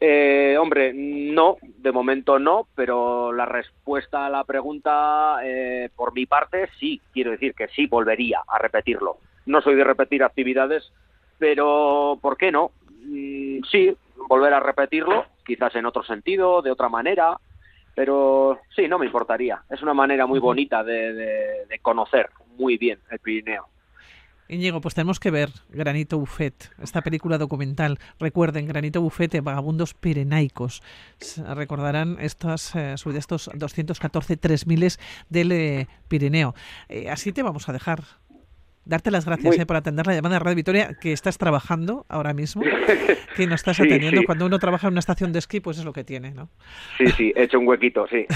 [0.00, 6.24] Eh, hombre, no, de momento no, pero la respuesta a la pregunta, eh, por mi
[6.24, 9.18] parte, sí, quiero decir que sí volvería a repetirlo.
[9.46, 10.92] No soy de repetir actividades,
[11.38, 12.70] pero ¿por qué no?
[12.90, 13.96] Mm, sí,
[14.28, 17.36] volver a repetirlo, quizás en otro sentido, de otra manera,
[17.98, 19.60] pero sí, no me importaría.
[19.68, 23.66] Es una manera muy bonita de, conocer muy bien el Pirineo.
[24.46, 27.98] Íñigo, pues tenemos que ver Granito Buffet, esta película documental.
[28.20, 30.80] Recuerden, Granito Buffet, Vagabundos Pirenaicos.
[31.56, 34.96] Recordarán estos, eh, estos 214 3000
[35.28, 36.54] del eh, Pirineo.
[36.88, 38.04] Eh, así te vamos a dejar
[38.88, 42.32] darte las gracias eh, por atender la llamada de Radio Vitoria, que estás trabajando ahora
[42.32, 42.62] mismo,
[43.36, 44.22] que no estás atendiendo.
[44.24, 46.48] Cuando uno trabaja en una estación de esquí, pues es lo que tiene, ¿no?
[46.96, 48.26] Sí, sí, he hecho un huequito, sí.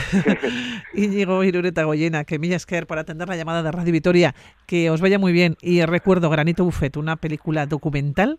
[0.95, 2.39] Íñigo Irureta Goyena, que
[2.69, 4.35] caer por atender la llamada de Radio Vitoria,
[4.67, 5.57] que os vaya muy bien.
[5.63, 8.39] Y recuerdo Granito Buffet, una película documental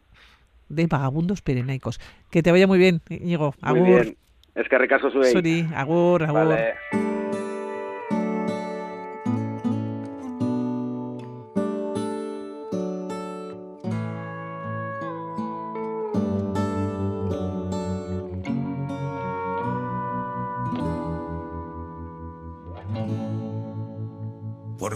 [0.69, 1.99] de vagabundos pirenaicos.
[2.29, 3.55] Que te vaya muy bien, Íñigo.
[3.61, 3.79] Agur.
[3.79, 4.17] Muy bien.
[4.53, 6.55] Es que recaso Suri, agur, agur.
[6.91, 7.22] Por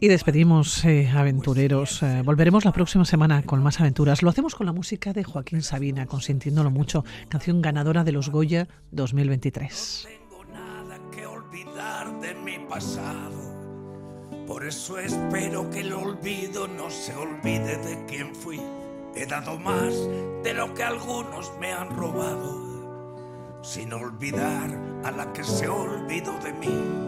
[0.00, 2.02] y despedimos, eh, aventureros.
[2.02, 4.22] Eh, volveremos la próxima semana con más aventuras.
[4.22, 8.68] Lo hacemos con la música de Joaquín Sabina, consintiéndolo mucho, canción ganadora de los Goya
[8.92, 10.04] 2023.
[10.04, 13.48] No tengo nada que olvidar de mi pasado.
[14.46, 18.60] Por eso espero que el olvido no se olvide de quién fui.
[19.14, 19.94] He dado más
[20.44, 24.70] de lo que algunos me han robado, sin olvidar
[25.04, 27.07] a la que se olvidó de mí.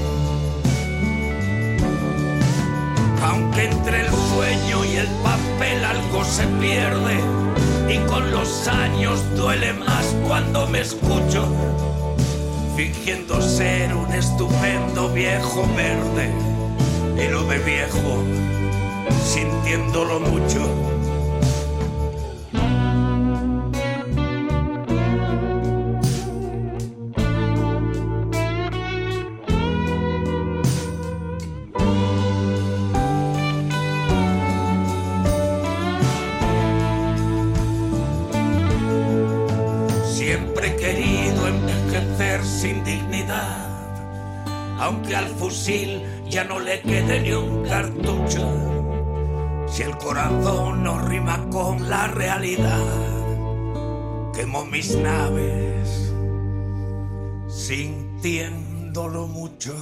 [3.31, 7.17] Aunque entre el sueño y el papel algo se pierde,
[7.87, 11.47] y con los años duele más cuando me escucho,
[12.75, 16.29] fingiendo ser un estupendo viejo verde,
[17.15, 18.21] y lo de viejo,
[19.23, 21.00] sintiéndolo mucho.
[46.29, 49.67] Ya no le quede ni un cartucho.
[49.67, 52.85] Si el corazón no rima con la realidad,
[54.33, 56.13] quemo mis naves
[57.49, 59.73] sintiéndolo mucho.